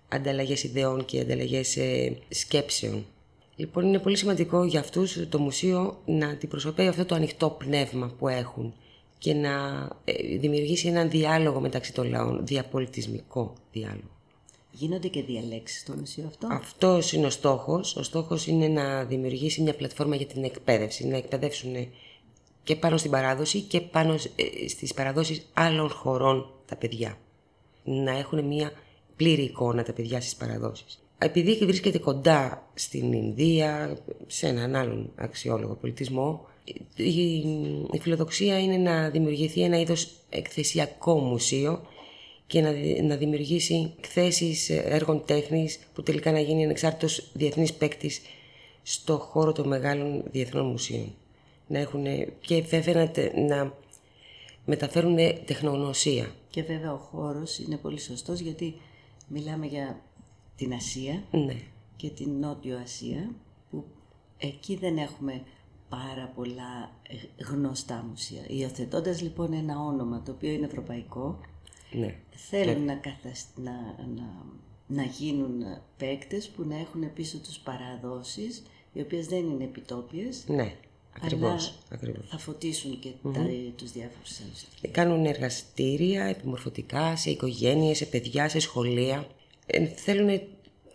ανταλλαγές 0.07 0.63
ιδεών 0.63 1.05
και 1.05 1.19
ανταλλαγές 1.19 1.77
ε, 1.77 2.17
σκέψεων. 2.29 3.05
Λοιπόν, 3.55 3.85
είναι 3.85 3.99
πολύ 3.99 4.17
σημαντικό 4.17 4.63
για 4.63 4.79
αυτούς 4.79 5.29
το 5.29 5.39
μουσείο 5.39 6.01
να 6.05 6.27
αντιπροσωπεύει 6.27 6.89
αυτό 6.89 7.05
το 7.05 7.15
ανοιχτό 7.15 7.49
πνεύμα 7.49 8.13
που 8.19 8.27
έχουν 8.27 8.73
και 9.17 9.33
να 9.33 9.87
ε, 10.03 10.37
δημιουργήσει 10.37 10.87
έναν 10.87 11.09
διάλογο 11.09 11.59
μεταξύ 11.59 11.93
των 11.93 12.09
λαών, 12.09 12.45
διαπολιτισμικό 12.45 13.53
διάλογο. 13.71 14.15
Γίνονται 14.71 15.07
και 15.07 15.23
διαλέξεις 15.23 15.79
στο 15.79 15.93
μουσείο 15.99 16.23
αυτό; 16.27 16.47
Αυτός 16.51 17.13
είναι 17.13 17.25
ο 17.25 17.29
στόχος. 17.29 17.95
Ο 17.95 18.03
στόχος 18.03 18.47
είναι 18.47 18.67
να 18.67 19.03
δημιουργήσει 19.03 19.61
μια 19.61 19.73
πλατφόρμα 19.73 20.15
για 20.15 20.25
την 20.25 20.43
εκπαίδευση, 20.43 21.07
να 21.07 21.17
εκπαιδεύσουν 21.17 21.75
και 22.67 22.75
πάνω 22.75 22.97
στην 22.97 23.11
παράδοση 23.11 23.61
και 23.61 23.81
πάνω 23.81 24.13
ε, 24.13 24.67
στις 24.67 24.93
παραδόσεις 24.93 25.49
άλλων 25.53 25.89
χωρών 25.89 26.49
τα 26.65 26.75
παιδιά. 26.75 27.17
Να 27.83 28.17
έχουν 28.17 28.45
μια 28.45 28.71
πλήρη 29.15 29.41
εικόνα 29.41 29.83
τα 29.83 29.93
παιδιά 29.93 30.21
στις 30.21 30.35
παραδόσεις. 30.35 31.03
Επειδή 31.17 31.65
βρίσκεται 31.65 31.97
κοντά 31.97 32.69
στην 32.73 33.13
Ινδία, 33.13 33.97
σε 34.27 34.47
έναν 34.47 34.75
άλλον 34.75 35.11
αξιόλογο 35.15 35.73
πολιτισμό, 35.73 36.45
η, 36.95 37.35
η 37.91 37.99
φιλοδοξία 38.01 38.59
είναι 38.59 38.77
να 38.77 39.09
δημιουργηθεί 39.09 39.61
ένα 39.61 39.79
είδος 39.79 40.09
εκθεσιακό 40.29 41.19
μουσείο 41.19 41.81
και 42.47 42.61
να, 42.61 42.71
δη- 42.71 43.01
να 43.01 43.15
δημιουργήσει 43.15 43.93
εκθέσεις 43.97 44.69
έργων 44.69 45.23
τέχνης 45.25 45.79
που 45.93 46.03
τελικά 46.03 46.31
να 46.31 46.39
γίνει 46.39 46.63
ανεξάρτητος 46.63 47.29
διεθνής 47.33 47.73
παίκτης 47.73 48.21
στο 48.83 49.17
χώρο 49.17 49.51
των 49.51 49.67
μεγάλων 49.67 50.23
διεθνών 50.31 50.65
μουσείων. 50.65 51.15
Να 51.67 51.79
έχουν 51.79 52.05
και 52.39 52.61
βέβαια 52.61 52.93
να, 52.93 53.09
τε- 53.11 53.35
να 53.35 53.73
μεταφέρουν 54.65 55.15
τεχνογνωσία. 55.45 56.31
Και 56.49 56.63
βέβαια 56.63 56.93
ο 56.93 56.97
χώρος 56.97 57.57
είναι 57.59 57.77
πολύ 57.77 57.99
σωστός 57.99 58.39
γιατί 58.39 58.75
μιλάμε 59.27 59.65
για 59.65 60.01
την 60.55 60.73
Ασία 60.73 61.23
Ναι. 61.31 61.55
και 61.95 62.09
την 62.09 62.39
Νότιο 62.39 62.77
Ασία 62.77 63.29
που 63.71 63.83
εκεί 64.37 64.75
δεν 64.75 64.97
έχουμε 64.97 65.41
πάρα 65.89 66.31
πολλά 66.35 66.91
ε, 67.37 67.43
γνωστά 67.43 68.05
μουσεία. 68.09 68.41
Υιοθετώντας 68.47 69.21
λοιπόν 69.21 69.53
ένα 69.53 69.79
όνομα 69.79 70.21
το 70.25 70.31
οποίο 70.31 70.51
είναι 70.51 70.65
ευρωπαϊκό, 70.65 71.39
Ναι. 71.91 72.15
θέλουν 72.49 72.83
να, 72.85 72.95
καθασ... 72.95 73.45
να, 73.55 73.71
να, 74.15 74.45
να 74.87 75.03
γίνουν 75.03 75.61
παίκτες 75.97 76.47
που 76.49 76.63
να 76.67 76.77
έχουν 76.77 77.13
πίσω 77.13 77.37
τους 77.37 77.57
παραδόσεις, 77.57 78.63
οι 78.93 79.01
οποίες 79.01 79.27
δεν 79.27 79.49
είναι 79.49 79.63
επιτόπιες, 79.63 80.43
Ναι, 80.47 80.75
ακριβώς, 81.21 81.67
αλλά 81.67 81.73
ακριβώς. 81.89 82.25
θα 82.29 82.37
φωτίσουν 82.37 82.99
και 82.99 83.09
Μμμ. 83.21 83.33
τα, 83.33 83.39
τους 83.75 83.91
διάφορους 83.91 84.39
άλλους. 84.43 84.91
Κάνουν 84.91 85.25
εργαστήρια 85.25 86.23
επιμορφωτικά 86.23 87.15
σε 87.15 87.29
οικογένειες, 87.29 87.97
σε 87.97 88.05
παιδιά, 88.05 88.49
σε 88.49 88.59
σχολεία. 88.59 89.27
Ε, 89.65 89.85
θέλουν 89.85 90.41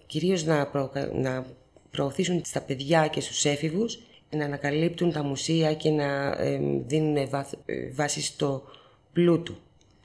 κυρίως 0.07 0.45
να, 0.45 0.67
προκα- 0.67 1.13
να 1.15 1.47
προωθήσουν 1.91 2.43
στα 2.45 2.61
παιδιά 2.61 3.07
και 3.07 3.21
στους 3.21 3.45
έφηβους 3.45 3.99
να 4.31 4.45
ανακαλύπτουν 4.45 5.13
τα 5.13 5.23
μουσεία 5.23 5.75
και 5.75 5.91
να 5.91 6.27
ε, 6.39 6.61
δίνουν 6.87 7.29
βάθ- 7.29 7.55
ε, 7.67 7.91
βάση 7.91 8.23
στο 8.23 8.63
πλούτο 9.13 9.53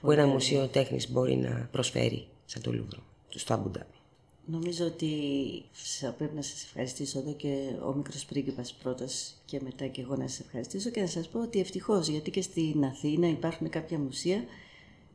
που 0.01 0.11
ένα 0.11 0.21
Ωραία. 0.21 0.33
μουσείο 0.33 0.67
τέχνης 0.67 1.11
μπορεί 1.11 1.35
να 1.35 1.67
προσφέρει 1.71 2.27
σαν 2.45 2.61
το 2.61 2.71
Λούβρο, 2.73 2.99
στο 3.29 3.53
Αμπουντάμπι. 3.53 3.85
Νομίζω 4.51 4.85
ότι 4.85 5.11
θα 5.71 6.11
πρέπει 6.11 6.35
να 6.35 6.41
σας 6.41 6.63
ευχαριστήσω 6.63 7.19
εδώ 7.19 7.33
και 7.33 7.69
ο 7.85 7.93
μικρός 7.93 8.25
πρίγκιπας 8.25 8.73
πρώτος 8.73 9.33
και 9.45 9.59
μετά 9.63 9.87
και 9.87 10.01
εγώ 10.01 10.15
να 10.15 10.27
σας 10.27 10.39
ευχαριστήσω 10.39 10.89
και 10.89 11.01
να 11.01 11.07
σας 11.07 11.27
πω 11.27 11.41
ότι 11.41 11.59
ευτυχώς 11.59 12.07
γιατί 12.07 12.31
και 12.31 12.41
στην 12.41 12.85
Αθήνα 12.85 13.27
υπάρχουν 13.27 13.69
κάποια 13.69 13.97
μουσεία 13.97 14.43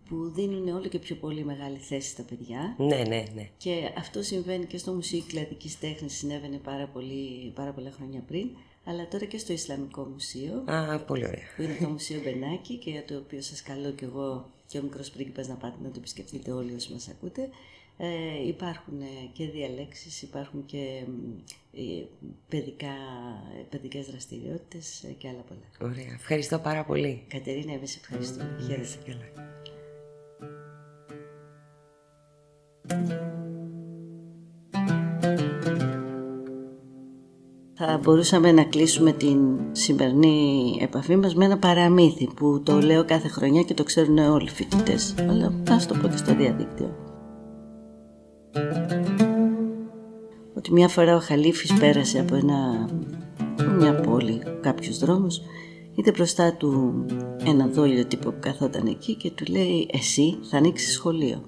που 0.08 0.30
δίνουν 0.34 0.68
όλο 0.68 0.88
και 0.88 0.98
πιο 0.98 1.16
πολύ 1.16 1.44
μεγάλη 1.44 1.76
θέση 1.76 2.08
στα 2.08 2.22
παιδιά. 2.22 2.74
Ναι, 2.78 3.02
ναι, 3.08 3.24
ναι. 3.34 3.48
Και 3.56 3.92
αυτό 3.98 4.22
συμβαίνει 4.22 4.64
και 4.64 4.78
στο 4.78 4.92
Μουσείο 4.92 5.22
Κλαδικής 5.26 5.78
Τέχνης, 5.78 6.12
συνέβαινε 6.16 6.56
πάρα, 6.56 6.86
πολύ, 6.86 7.52
πάρα 7.54 7.70
πολλά 7.70 7.90
χρόνια 7.90 8.20
πριν, 8.26 8.48
αλλά 8.84 9.08
τώρα 9.08 9.24
και 9.24 9.38
στο 9.38 9.52
Ισλαμικό 9.52 10.08
Μουσείο. 10.12 10.64
Α, 10.66 10.98
πολύ 10.98 11.26
ωραία. 11.26 11.44
Που 11.56 11.62
είναι 11.62 11.76
το 11.80 11.88
Μουσείο 11.88 12.20
Μπενάκη 12.24 12.76
και 12.76 12.90
για 12.90 13.04
το 13.04 13.16
οποίο 13.16 13.40
σας 13.40 13.62
καλώ 13.62 13.90
και 13.90 14.04
εγώ 14.04 14.50
και 14.66 14.78
ο 14.78 14.82
μικρός 14.82 15.10
πρίγκιπας 15.10 15.48
να 15.48 15.54
πάτε 15.54 15.76
να 15.82 15.88
το 15.88 15.94
επισκεφτείτε 15.96 16.50
όλοι 16.50 16.74
όσοι 16.74 16.92
μας 16.92 17.08
ακούτε. 17.08 17.48
Ε, 17.96 18.46
υπάρχουν 18.46 19.00
ε, 19.00 19.30
και 19.32 19.46
διαλέξεις, 19.46 20.22
υπάρχουν 20.22 20.64
και 20.64 21.04
ε, 21.72 22.04
παιδικά, 22.48 22.94
παιδικές 23.70 24.06
δραστηριότητες 24.06 25.02
ε, 25.02 25.12
και 25.18 25.28
άλλα 25.28 25.40
πολλά. 25.48 25.90
Ωραία. 25.92 26.12
Ευχαριστώ 26.12 26.58
πάρα 26.58 26.84
πολύ. 26.84 27.24
Κατερίνα, 27.28 27.72
εμείς 27.72 27.96
ευχαριστούμε. 27.96 28.58
Χαίρετε. 28.66 28.98
καλά. 29.06 29.52
Θα 37.74 37.98
μπορούσαμε 38.02 38.52
να 38.52 38.64
κλείσουμε 38.64 39.12
την 39.12 39.38
σημερινή 39.72 40.78
επαφή 40.80 41.16
μας 41.16 41.34
με 41.34 41.44
ένα 41.44 41.58
παραμύθι 41.58 42.28
που 42.36 42.62
το 42.62 42.80
λέω 42.80 43.04
κάθε 43.04 43.28
χρονιά 43.28 43.62
και 43.62 43.74
το 43.74 43.84
ξέρουν 43.84 44.18
όλοι 44.18 44.44
οι 44.44 44.50
φοιτητές. 44.54 45.14
Αλλά 45.18 45.62
ας 45.68 45.86
το 45.86 45.94
πω 45.94 46.08
και 46.08 46.16
στο 46.16 46.34
διαδίκτυο. 46.34 47.01
Ότι 50.54 50.72
μια 50.72 50.88
φορά 50.88 51.16
ο 51.16 51.20
Χαλίφης 51.20 51.74
πέρασε 51.74 52.18
από, 52.18 52.34
ένα, 52.34 52.88
από 53.60 53.70
μια 53.70 53.94
πόλη, 53.94 54.42
κάποιους 54.60 54.98
δρόμους, 54.98 55.40
είδε 55.94 56.10
μπροστά 56.10 56.54
του 56.54 57.04
ένα 57.46 57.66
δόλιο 57.66 58.06
τύπο 58.06 58.30
που 58.30 58.38
καθόταν 58.40 58.86
εκεί 58.86 59.14
και 59.14 59.30
του 59.30 59.44
λέει 59.52 59.88
«Εσύ 59.92 60.38
θα 60.42 60.56
ανοίξεις 60.56 60.92
σχολείο». 60.92 61.42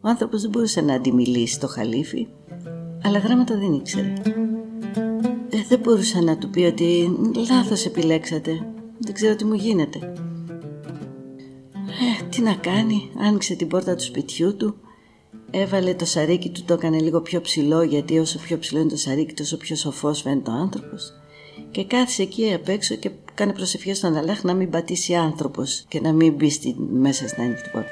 Ο 0.00 0.08
άνθρωπος 0.08 0.40
δεν 0.40 0.50
μπορούσε 0.50 0.80
να 0.80 0.94
αντιμιλήσει 0.94 1.60
το 1.60 1.66
Χαλίφη, 1.66 2.26
αλλά 3.02 3.18
γράμματα 3.18 3.58
δεν 3.58 3.72
ήξερε. 3.72 4.12
Ε, 5.50 5.58
δεν 5.68 5.78
μπορούσα 5.78 6.22
να 6.22 6.38
του 6.38 6.50
πει 6.50 6.60
ότι 6.60 7.16
λάθος 7.50 7.84
επιλέξατε. 7.84 8.50
Δεν 8.98 9.14
ξέρω 9.14 9.36
τι 9.36 9.44
μου 9.44 9.54
γίνεται. 9.54 9.98
Ε, 11.74 12.26
τι 12.28 12.42
να 12.42 12.54
κάνει, 12.54 13.10
άνοιξε 13.18 13.54
την 13.54 13.68
πόρτα 13.68 13.94
του 13.94 14.02
σπιτιού 14.02 14.56
του, 14.56 14.76
έβαλε 15.60 15.94
το 15.94 16.04
σαρίκι 16.04 16.48
του, 16.48 16.64
το 16.64 16.74
έκανε 16.74 16.98
λίγο 16.98 17.20
πιο 17.20 17.40
ψηλό 17.40 17.82
γιατί 17.82 18.18
όσο 18.18 18.38
πιο 18.38 18.58
ψηλό 18.58 18.80
είναι 18.80 18.90
το 18.90 18.96
σαρίκι 18.96 19.34
τόσο 19.34 19.56
πιο 19.56 19.76
σοφός 19.76 20.20
φαίνεται 20.20 20.50
ο 20.50 20.54
άνθρωπος. 20.54 21.12
Και 21.70 21.84
κάθισε 21.84 22.22
εκεί 22.22 22.54
απ' 22.54 22.68
έξω 22.68 22.94
και 22.94 23.10
κάνει 23.34 23.52
προσευχές 23.52 23.96
στον 23.96 24.16
Αλλάχ 24.16 24.42
να 24.42 24.54
μην 24.54 24.70
πατήσει 24.70 25.14
άνθρωπος 25.14 25.84
και 25.88 26.00
να 26.00 26.12
μην 26.12 26.32
μπει 26.32 26.50
στη, 26.50 26.76
μέσα 26.78 27.28
στην 27.28 27.42
ανοιχτή 27.42 27.70
πόρτα. 27.72 27.90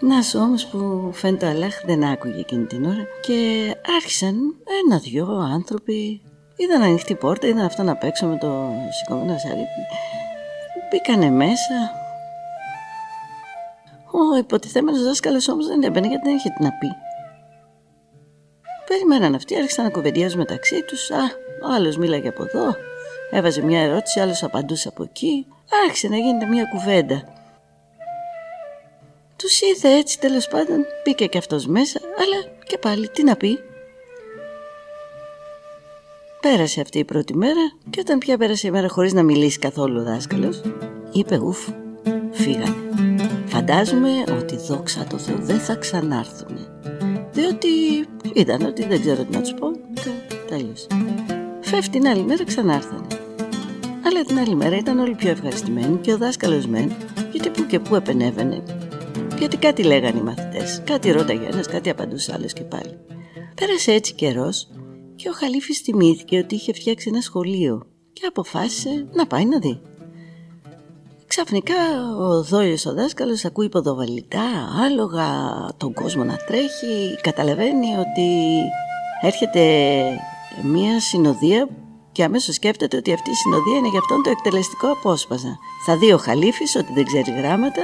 Να 0.00 0.22
σου 0.22 0.38
όμως 0.38 0.66
που 0.66 1.10
φαίνεται 1.12 1.46
ο 1.46 1.48
Αλλάχ 1.48 1.84
δεν 1.86 2.04
άκουγε 2.04 2.38
εκείνη 2.38 2.64
την 2.64 2.84
ώρα 2.84 3.06
και 3.20 3.70
άρχισαν 3.96 4.36
ένα-δυο 4.84 5.26
άνθρωποι. 5.26 6.20
Είδαν 6.56 6.82
ανοιχτή 6.82 7.14
πόρτα, 7.14 7.46
είδαν 7.46 7.64
αυτό 7.64 7.82
να 7.82 7.96
παίξω 7.96 8.26
με 8.26 8.38
το 8.38 8.70
σηκωμένο 8.98 9.38
σαρίκι. 9.38 9.82
Μπήκανε 10.90 11.30
μέσα 11.30 11.99
ο 14.10 14.36
υποτιθέμενος 14.38 15.02
δάσκαλος 15.02 15.48
όμως 15.48 15.66
δεν 15.66 15.82
έμπαινε 15.82 16.06
γιατί 16.06 16.28
δεν 16.28 16.36
είχε 16.36 16.48
τι 16.48 16.62
να 16.62 16.70
πει 16.70 16.88
περιμέναν 18.86 19.34
αυτοί, 19.34 19.56
άρχισαν 19.56 19.84
να 19.84 19.90
κουβεντιάζουν 19.90 20.38
μεταξύ 20.38 20.82
τους 20.82 21.10
α, 21.10 21.22
ο 21.68 21.72
άλλος 21.74 21.96
μίλαγε 21.96 22.28
από 22.28 22.42
εδώ 22.42 22.74
έβαζε 23.30 23.62
μια 23.62 23.80
ερώτηση, 23.80 24.20
άλλος 24.20 24.42
απαντούσε 24.42 24.88
από 24.88 25.02
εκεί 25.02 25.46
άρχισε 25.84 26.08
να 26.08 26.16
γίνεται 26.16 26.46
μια 26.46 26.64
κουβέντα 26.64 27.40
τους 29.40 29.60
ήρθε 29.60 29.88
έτσι 29.88 30.18
τέλος 30.18 30.48
πάντων, 30.48 30.84
μπήκε 31.04 31.26
και 31.26 31.38
αυτός 31.38 31.66
μέσα, 31.66 32.00
αλλά 32.18 32.54
και 32.66 32.78
πάλι 32.78 33.08
τι 33.08 33.22
να 33.22 33.36
πει. 33.36 33.58
Πέρασε 36.40 36.80
αυτή 36.80 36.98
η 36.98 37.04
πρώτη 37.04 37.36
μέρα 37.36 37.72
και 37.90 38.00
όταν 38.00 38.18
πια 38.18 38.38
πέρασε 38.38 38.66
η 38.66 38.70
μέρα 38.70 38.88
χωρίς 38.88 39.12
να 39.12 39.22
μιλήσει 39.22 39.58
καθόλου 39.58 40.00
ο 40.00 40.02
δάσκαλος, 40.02 40.60
είπε 41.12 41.38
ουφ, 41.38 41.68
φύγανε. 42.30 43.09
Φαντάζομαι 43.50 44.10
ότι 44.38 44.56
δόξα 44.56 45.04
τω 45.04 45.18
Θεώ 45.18 45.36
δεν 45.38 45.58
θα 45.58 45.74
ξανάρθουν. 45.74 46.58
Διότι 47.32 47.68
είδαν 48.32 48.62
ότι 48.62 48.86
δεν 48.86 49.00
ξέρω 49.00 49.24
τι 49.24 49.36
να 49.36 49.40
τους 49.40 49.54
πω 49.54 49.70
και 49.70 50.10
τέλειωσε. 50.48 50.86
Φεύγει 51.60 51.90
την 51.90 52.06
άλλη 52.06 52.22
μέρα 52.22 52.44
ξανάρθανε. 52.44 53.06
Αλλά 54.06 54.24
την 54.26 54.38
άλλη 54.38 54.54
μέρα 54.54 54.76
ήταν 54.76 54.98
όλοι 54.98 55.14
πιο 55.14 55.30
ευχαριστημένοι 55.30 55.96
και 55.96 56.12
ο 56.12 56.16
δάσκαλος 56.16 56.66
μεν, 56.66 56.92
γιατί 57.32 57.50
που 57.50 57.66
και 57.66 57.78
που 57.80 57.94
επενέβαινε. 57.94 58.62
Γιατί 59.38 59.56
κάτι 59.56 59.82
λέγανε 59.82 60.18
οι 60.18 60.22
μαθητές, 60.22 60.82
κάτι 60.84 61.10
ρώταγε 61.10 61.46
ένας, 61.46 61.66
κάτι 61.66 61.90
απαντούσε 61.90 62.32
άλλος 62.34 62.52
και 62.52 62.62
πάλι. 62.62 62.98
Πέρασε 63.54 63.92
έτσι 63.92 64.14
καιρός 64.14 64.68
και 65.16 65.28
ο 65.28 65.32
Χαλίφης 65.32 65.78
θυμήθηκε 65.78 66.38
ότι 66.38 66.54
είχε 66.54 66.72
φτιάξει 66.72 67.08
ένα 67.12 67.20
σχολείο 67.20 67.86
και 68.12 68.26
αποφάσισε 68.26 69.06
να 69.12 69.26
πάει 69.26 69.44
να 69.44 69.58
δει. 69.58 69.80
Ξαφνικά 71.42 71.74
ο 72.18 72.42
Δόλιος 72.42 72.86
ο 72.86 72.94
δάσκαλος 72.94 73.44
ακούει 73.44 73.68
ποδοβαλιτά, 73.68 74.44
άλογα, 74.84 75.28
τον 75.76 75.92
κόσμο 75.92 76.24
να 76.24 76.36
τρέχει, 76.36 77.18
καταλαβαίνει 77.20 77.96
ότι 77.96 78.58
έρχεται 79.20 79.62
μια 80.62 81.00
συνοδεία 81.00 81.68
και 82.12 82.24
αμέσως 82.24 82.54
σκέφτεται 82.54 82.96
ότι 82.96 83.12
αυτή 83.12 83.30
η 83.30 83.34
συνοδεία 83.34 83.76
είναι 83.76 83.88
για 83.88 83.98
αυτόν 83.98 84.22
το 84.22 84.30
εκτελεστικό 84.30 84.90
απόσπασμα. 84.90 85.58
Θα 85.86 85.96
δει 85.96 86.12
ο 86.12 86.18
Χαλίφης 86.18 86.76
ότι 86.76 86.92
δεν 86.92 87.04
ξέρει 87.04 87.30
γράμματα, 87.30 87.82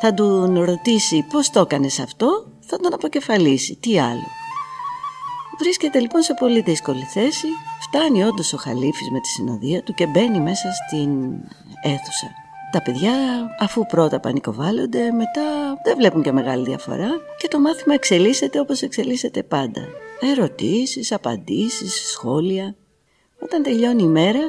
θα 0.00 0.14
του 0.14 0.52
ρωτήσει 0.64 1.26
πώς 1.30 1.50
το 1.50 1.60
έκανες 1.60 1.98
αυτό, 1.98 2.46
θα 2.60 2.78
τον 2.78 2.94
αποκεφαλίσει, 2.94 3.76
τι 3.80 4.00
άλλο. 4.00 4.28
Βρίσκεται 5.58 5.98
λοιπόν 5.98 6.22
σε 6.22 6.34
πολύ 6.34 6.60
δύσκολη 6.60 7.02
θέση, 7.02 7.46
φτάνει 7.80 8.24
όντως 8.24 8.52
ο 8.52 8.56
Χαλίφης 8.56 9.10
με 9.10 9.20
τη 9.20 9.28
συνοδεία 9.28 9.82
του 9.82 9.94
και 9.94 10.06
μπαίνει 10.06 10.40
μέσα 10.40 10.68
στην 10.72 11.10
αίθουσα. 11.82 12.41
Τα 12.72 12.82
παιδιά 12.82 13.12
αφού 13.58 13.86
πρώτα 13.86 14.20
πανικοβάλλονται 14.20 15.10
μετά 15.10 15.80
δεν 15.84 15.96
βλέπουν 15.96 16.22
και 16.22 16.32
μεγάλη 16.32 16.64
διαφορά 16.64 17.10
και 17.38 17.48
το 17.48 17.60
μάθημα 17.60 17.94
εξελίσσεται 17.94 18.60
όπως 18.60 18.82
εξελίσσεται 18.82 19.42
πάντα. 19.42 19.80
Ερωτήσεις, 20.20 21.12
απαντήσεις, 21.12 22.10
σχόλια. 22.10 22.76
Όταν 23.38 23.62
τελειώνει 23.62 24.02
η 24.02 24.06
μέρα 24.06 24.40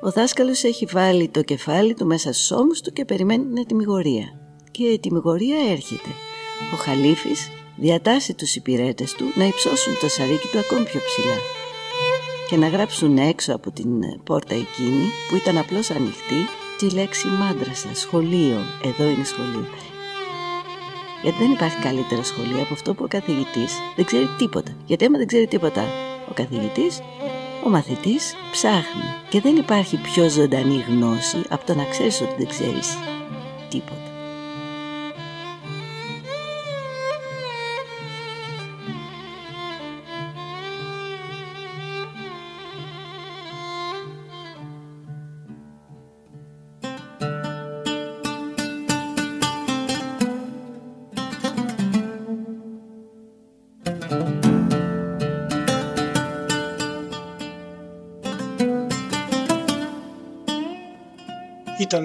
ο 0.00 0.10
δάσκαλος 0.10 0.64
έχει 0.64 0.86
βάλει 0.92 1.28
το 1.28 1.42
κεφάλι 1.42 1.94
του 1.94 2.06
μέσα 2.06 2.32
στους 2.32 2.50
ώμους 2.50 2.80
του 2.80 2.92
και 2.92 3.04
περιμένει 3.04 3.44
την 3.44 3.56
ετοιμιγορία. 3.56 4.40
Και 4.70 4.84
η 4.84 4.92
ετοιμιγορία 4.92 5.56
έρχεται. 5.70 6.08
Ο 6.72 6.76
Χαλίφης 6.76 7.50
διατάσσει 7.76 8.34
τους 8.34 8.54
υπηρέτες 8.54 9.12
του 9.12 9.24
να 9.34 9.44
υψώσουν 9.44 9.92
το 10.00 10.08
σαρίκι 10.08 10.48
του 10.52 10.58
ακόμη 10.58 10.84
πιο 10.84 11.00
ψηλά 11.06 11.36
και 12.48 12.56
να 12.56 12.68
γράψουν 12.68 13.18
έξω 13.18 13.54
από 13.54 13.70
την 13.70 13.88
πόρτα 14.24 14.54
εκείνη 14.54 15.04
που 15.28 15.36
ήταν 15.36 15.58
απλώς 15.58 15.90
ανοιχτή 15.90 16.46
τη 16.82 16.94
λέξη 16.94 17.28
μάντρασα, 17.28 17.88
σχολείο, 17.94 18.58
εδώ 18.84 19.04
είναι 19.04 19.24
σχολείο. 19.24 19.66
Γιατί 21.22 21.38
δεν 21.38 21.50
υπάρχει 21.50 21.76
καλύτερο 21.76 22.22
σχολείο 22.22 22.62
από 22.62 22.72
αυτό 22.72 22.94
που 22.94 23.04
ο 23.04 23.08
καθηγητής 23.08 23.72
δεν 23.96 24.04
ξέρει 24.04 24.28
τίποτα. 24.38 24.70
Γιατί 24.86 25.04
άμα 25.04 25.18
δεν 25.18 25.26
ξέρει 25.26 25.46
τίποτα 25.46 25.82
ο 26.30 26.32
καθηγητής, 26.34 27.00
ο 27.64 27.68
μαθητής 27.68 28.34
ψάχνει. 28.52 29.02
Και 29.28 29.40
δεν 29.40 29.56
υπάρχει 29.56 29.96
πιο 29.96 30.28
ζωντανή 30.28 30.84
γνώση 30.88 31.42
από 31.48 31.66
το 31.66 31.74
να 31.74 31.84
ξέρεις 31.84 32.20
ότι 32.20 32.34
δεν 32.38 32.48
ξέρεις 32.48 32.98
τίποτα. 33.68 34.11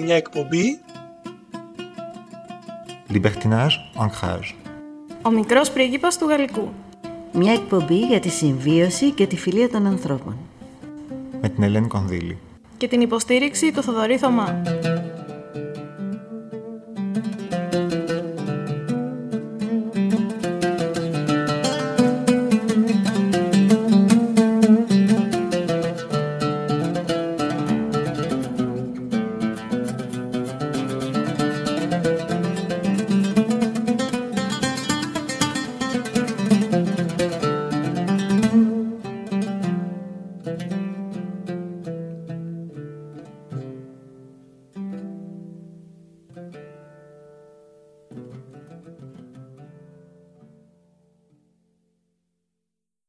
Μια 0.08 0.16
εκπομπή 0.16 0.80
Libertinage, 3.12 4.02
ancrage. 4.04 4.54
Ο 5.22 5.30
μικρός 5.30 5.70
πρίγκιπας 5.70 6.18
του 6.18 6.26
Γαλλικού. 6.26 6.68
Μια 7.32 7.52
εκπομπή 7.52 7.98
για 7.98 8.20
τη 8.20 8.28
συμβίωση 8.28 9.10
και 9.10 9.26
τη 9.26 9.36
φιλία 9.36 9.68
των 9.68 9.86
ανθρώπων. 9.86 10.36
Με 11.40 11.48
την 11.48 11.62
Ελένη 11.62 11.86
Κονδύλη. 11.86 12.38
Και 12.76 12.88
την 12.88 13.00
υποστήριξη 13.00 13.72
του 13.72 13.82
Θοδωρή 13.82 14.18
Θωμά. 14.18 14.62